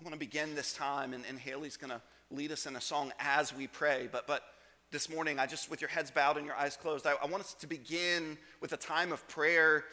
I 0.00 0.02
want 0.02 0.12
to 0.12 0.18
begin 0.18 0.56
this 0.56 0.72
time, 0.72 1.14
and, 1.14 1.24
and 1.28 1.38
Haley's 1.38 1.76
going 1.76 1.92
to 1.92 2.02
lead 2.32 2.50
us 2.50 2.66
in 2.66 2.74
a 2.74 2.80
song 2.80 3.12
as 3.20 3.54
we 3.54 3.68
pray. 3.68 4.08
But, 4.10 4.26
but 4.26 4.42
this 4.90 5.08
morning, 5.08 5.38
I 5.38 5.46
just, 5.46 5.70
with 5.70 5.80
your 5.80 5.90
heads 5.90 6.10
bowed 6.10 6.38
and 6.38 6.46
your 6.46 6.56
eyes 6.56 6.76
closed, 6.76 7.06
I, 7.06 7.12
I 7.22 7.26
want 7.26 7.44
us 7.44 7.54
to 7.60 7.68
begin 7.68 8.38
with 8.60 8.72
a 8.72 8.76
time 8.76 9.12
of 9.12 9.26
prayer 9.28 9.84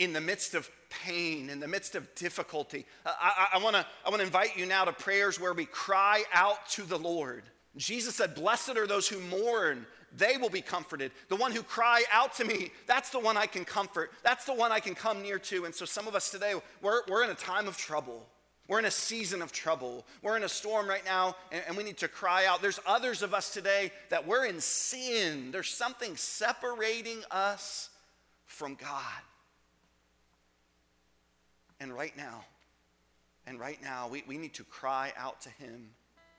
in 0.00 0.14
the 0.14 0.20
midst 0.20 0.54
of 0.54 0.68
pain, 0.88 1.50
in 1.50 1.60
the 1.60 1.68
midst 1.68 1.94
of 1.94 2.12
difficulty. 2.14 2.86
Uh, 3.04 3.12
I, 3.20 3.48
I, 3.52 3.58
I 3.58 3.62
want 3.62 3.76
to 3.76 3.86
I 4.04 4.10
wanna 4.10 4.24
invite 4.24 4.56
you 4.56 4.66
now 4.66 4.84
to 4.86 4.92
prayers 4.92 5.38
where 5.38 5.52
we 5.52 5.66
cry 5.66 6.24
out 6.32 6.66
to 6.70 6.82
the 6.82 6.98
Lord. 6.98 7.44
Jesus 7.76 8.16
said, 8.16 8.34
Blessed 8.34 8.76
are 8.76 8.86
those 8.86 9.06
who 9.06 9.20
mourn, 9.20 9.86
they 10.16 10.38
will 10.38 10.48
be 10.48 10.62
comforted. 10.62 11.12
The 11.28 11.36
one 11.36 11.52
who 11.52 11.62
cry 11.62 12.02
out 12.10 12.34
to 12.36 12.44
me, 12.44 12.72
that's 12.86 13.10
the 13.10 13.20
one 13.20 13.36
I 13.36 13.46
can 13.46 13.64
comfort. 13.64 14.10
That's 14.24 14.46
the 14.46 14.54
one 14.54 14.72
I 14.72 14.80
can 14.80 14.94
come 14.94 15.22
near 15.22 15.38
to. 15.38 15.66
And 15.66 15.74
so 15.74 15.84
some 15.84 16.08
of 16.08 16.16
us 16.16 16.30
today, 16.30 16.54
we're, 16.82 17.02
we're 17.06 17.22
in 17.22 17.30
a 17.30 17.34
time 17.34 17.68
of 17.68 17.76
trouble. 17.76 18.26
We're 18.66 18.80
in 18.80 18.86
a 18.86 18.90
season 18.90 19.42
of 19.42 19.52
trouble. 19.52 20.06
We're 20.22 20.36
in 20.36 20.44
a 20.44 20.48
storm 20.48 20.88
right 20.88 21.04
now, 21.04 21.36
and, 21.52 21.62
and, 21.68 21.76
we 21.76 21.84
need 21.84 21.98
to 21.98 22.08
cry 22.08 22.46
out. 22.46 22.62
There's 22.62 22.80
others 22.86 23.22
of 23.22 23.34
us 23.34 23.52
today 23.52 23.90
that 24.08 24.26
we're 24.26 24.46
in 24.46 24.60
sin. 24.60 25.50
There's 25.50 25.68
something 25.68 26.16
separating 26.16 27.22
us 27.32 27.90
from 28.46 28.76
God. 28.76 29.22
And 31.80 31.92
right 31.94 32.16
now, 32.16 32.44
and 33.46 33.58
right 33.58 33.82
now, 33.82 34.08
we, 34.08 34.22
we 34.28 34.38
need 34.38 34.54
to 34.54 34.64
cry 34.64 35.12
out 35.16 35.40
to 35.42 35.48
Him. 35.48 35.90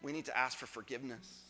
We 0.04 0.12
need 0.12 0.26
to 0.26 0.38
ask 0.38 0.58
for 0.58 0.68
forgiveness. 0.68 1.42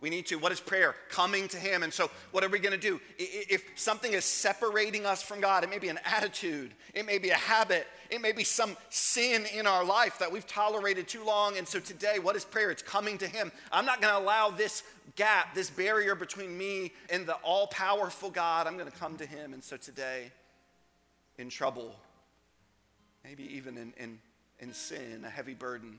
We 0.00 0.10
need 0.10 0.26
to, 0.26 0.36
what 0.36 0.52
is 0.52 0.60
prayer? 0.60 0.94
Coming 1.08 1.48
to 1.48 1.56
Him. 1.56 1.82
And 1.82 1.92
so, 1.92 2.10
what 2.30 2.44
are 2.44 2.48
we 2.48 2.58
going 2.58 2.78
to 2.78 2.78
do? 2.78 3.00
If 3.18 3.64
something 3.76 4.12
is 4.12 4.24
separating 4.24 5.06
us 5.06 5.22
from 5.22 5.40
God, 5.40 5.64
it 5.64 5.70
may 5.70 5.78
be 5.78 5.88
an 5.88 5.98
attitude, 6.04 6.74
it 6.94 7.06
may 7.06 7.18
be 7.18 7.30
a 7.30 7.36
habit, 7.36 7.86
it 8.10 8.20
may 8.20 8.32
be 8.32 8.44
some 8.44 8.76
sin 8.90 9.46
in 9.54 9.66
our 9.66 9.84
life 9.84 10.18
that 10.18 10.30
we've 10.30 10.46
tolerated 10.46 11.08
too 11.08 11.24
long. 11.24 11.56
And 11.56 11.66
so, 11.66 11.80
today, 11.80 12.18
what 12.18 12.36
is 12.36 12.44
prayer? 12.44 12.70
It's 12.70 12.82
coming 12.82 13.16
to 13.18 13.26
Him. 13.26 13.50
I'm 13.72 13.86
not 13.86 14.02
going 14.02 14.12
to 14.12 14.20
allow 14.20 14.50
this 14.50 14.82
gap, 15.14 15.54
this 15.54 15.70
barrier 15.70 16.14
between 16.14 16.56
me 16.58 16.92
and 17.08 17.24
the 17.26 17.34
all 17.36 17.66
powerful 17.68 18.30
God. 18.30 18.66
I'm 18.66 18.76
going 18.76 18.90
to 18.90 18.98
come 18.98 19.16
to 19.16 19.26
Him. 19.26 19.54
And 19.54 19.64
so, 19.64 19.78
today, 19.78 20.30
in 21.38 21.48
trouble, 21.48 21.96
maybe 23.26 23.56
even 23.56 23.76
in, 23.76 23.92
in, 23.96 24.18
in 24.60 24.72
sin, 24.72 25.24
a 25.26 25.30
heavy 25.30 25.54
burden, 25.54 25.98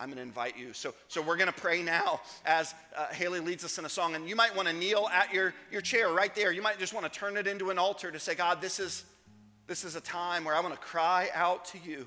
I'm 0.00 0.08
going 0.08 0.16
to 0.16 0.22
invite 0.22 0.58
you. 0.58 0.72
So, 0.72 0.92
so 1.06 1.22
we're 1.22 1.36
going 1.36 1.52
to 1.52 1.60
pray 1.60 1.80
now 1.80 2.20
as 2.44 2.74
uh, 2.96 3.06
Haley 3.06 3.38
leads 3.38 3.64
us 3.64 3.78
in 3.78 3.84
a 3.84 3.88
song. 3.88 4.16
And 4.16 4.28
you 4.28 4.34
might 4.34 4.54
want 4.56 4.66
to 4.66 4.74
kneel 4.74 5.08
at 5.12 5.32
your, 5.32 5.54
your 5.70 5.80
chair 5.80 6.08
right 6.08 6.34
there. 6.34 6.50
You 6.50 6.60
might 6.60 6.80
just 6.80 6.92
want 6.92 7.10
to 7.10 7.18
turn 7.18 7.36
it 7.36 7.46
into 7.46 7.70
an 7.70 7.78
altar 7.78 8.10
to 8.10 8.18
say, 8.18 8.34
God, 8.34 8.60
this 8.60 8.80
is, 8.80 9.04
this 9.68 9.84
is 9.84 9.94
a 9.94 10.00
time 10.00 10.44
where 10.44 10.56
I 10.56 10.60
want 10.60 10.74
to 10.74 10.80
cry 10.80 11.28
out 11.34 11.66
to 11.66 11.78
you. 11.78 12.04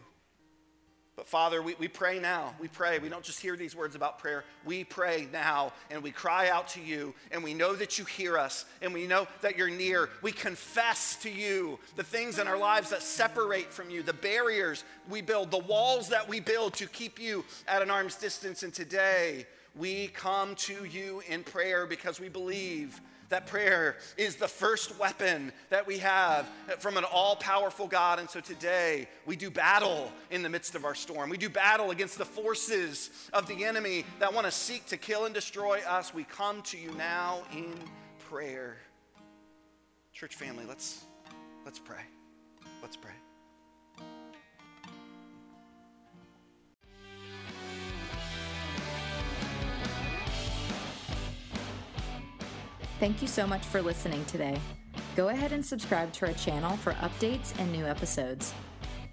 But 1.18 1.28
Father, 1.28 1.64
we, 1.64 1.74
we 1.80 1.88
pray 1.88 2.20
now. 2.20 2.54
We 2.60 2.68
pray. 2.68 3.00
We 3.00 3.10
don't 3.10 3.24
just 3.24 3.40
hear 3.40 3.58
these 3.58 3.76
words 3.76 3.96
about 3.96 4.20
prayer. 4.20 4.46
We 4.66 4.84
pray 4.84 5.28
now 5.34 5.74
and 5.90 6.04
we 6.04 6.12
cry 6.12 6.50
out 6.50 6.68
to 6.70 6.82
you 6.82 7.16
and 7.32 7.44
we 7.44 7.56
know 7.56 7.76
that 7.76 7.98
you 7.98 8.06
hear 8.06 8.38
us 8.38 8.66
and 8.84 8.94
we 8.94 9.08
know 9.08 9.28
that 9.42 9.58
you're 9.58 9.68
near. 9.68 10.10
We 10.22 10.32
confess 10.32 11.16
to 11.24 11.32
you 11.32 11.80
the 11.96 12.04
things 12.04 12.38
in 12.38 12.48
our 12.48 12.58
lives 12.58 12.92
that 12.92 13.02
separate 13.02 13.74
from 13.74 13.90
you, 13.90 14.04
the 14.04 14.14
barriers 14.14 14.84
we 15.10 15.22
build, 15.22 15.50
the 15.50 15.58
walls 15.58 16.08
that 16.10 16.30
we 16.30 16.40
build 16.40 16.76
to 16.76 16.86
keep 16.86 17.20
you 17.20 17.44
at 17.68 17.82
an 17.82 17.90
arm's 17.90 18.16
distance. 18.16 18.62
And 18.62 18.72
today, 18.72 19.48
we 19.78 20.08
come 20.08 20.56
to 20.56 20.86
you 20.86 21.22
in 21.28 21.44
prayer 21.44 21.86
because 21.86 22.20
we 22.20 22.30
believe 22.30 23.00
that 23.30 23.46
prayer 23.46 23.98
is 24.18 24.36
the 24.36 24.48
first 24.48 24.98
weapon 25.00 25.52
that 25.70 25.86
we 25.86 25.98
have 25.98 26.48
from 26.80 26.98
an 26.98 27.04
all 27.04 27.36
powerful 27.36 27.88
God. 27.88 28.20
And 28.20 28.30
so 28.30 28.40
today 28.40 29.08
we 29.26 29.36
do 29.36 29.50
battle 29.50 30.12
in 30.32 30.44
the 30.44 30.50
midst 30.50 30.76
of 30.76 30.86
our 30.86 30.96
storm. 30.96 31.30
We 31.30 31.38
do 31.38 31.50
battle 31.50 31.92
against 31.92 32.18
the 32.18 32.26
forces 32.26 33.10
of 33.34 33.48
the 33.48 33.66
enemy 33.66 34.06
that 34.20 34.34
want 34.34 34.46
to 34.46 34.52
seek 34.52 34.86
to 34.88 34.98
kill 34.98 35.26
and 35.26 35.34
destroy 35.34 35.80
us. 35.88 36.14
We 36.14 36.24
come 36.24 36.62
to 36.64 36.78
you 36.78 36.92
now 36.98 37.42
in 37.52 37.74
prayer. 38.30 38.78
Church 40.14 40.36
family, 40.36 40.66
let's, 40.66 41.04
let's 41.66 41.80
pray. 41.80 42.02
Let's 42.82 42.96
pray. 42.96 43.14
Thank 53.00 53.22
you 53.22 53.28
so 53.28 53.46
much 53.46 53.64
for 53.64 53.82
listening 53.82 54.26
today. 54.26 54.60
Go 55.16 55.30
ahead 55.30 55.52
and 55.52 55.64
subscribe 55.64 56.12
to 56.14 56.28
our 56.28 56.34
channel 56.34 56.76
for 56.78 56.94
updates 56.94 57.54
and 57.60 57.72
new 57.72 57.86
episodes. 57.86 58.54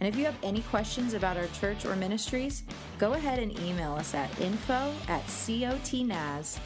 And 0.00 0.08
if 0.08 0.16
you 0.16 0.24
have 0.24 0.36
any 0.42 0.62
questions 0.62 1.12
about 1.12 1.36
our 1.36 1.48
church 1.48 1.84
or 1.84 1.94
ministries, 1.94 2.64
go 2.98 3.12
ahead 3.12 3.38
and 3.38 3.58
email 3.60 3.92
us 3.92 4.14
at 4.14 4.40
info 4.40 4.92
at 5.08 5.22
cotnaz.org. 5.26 6.58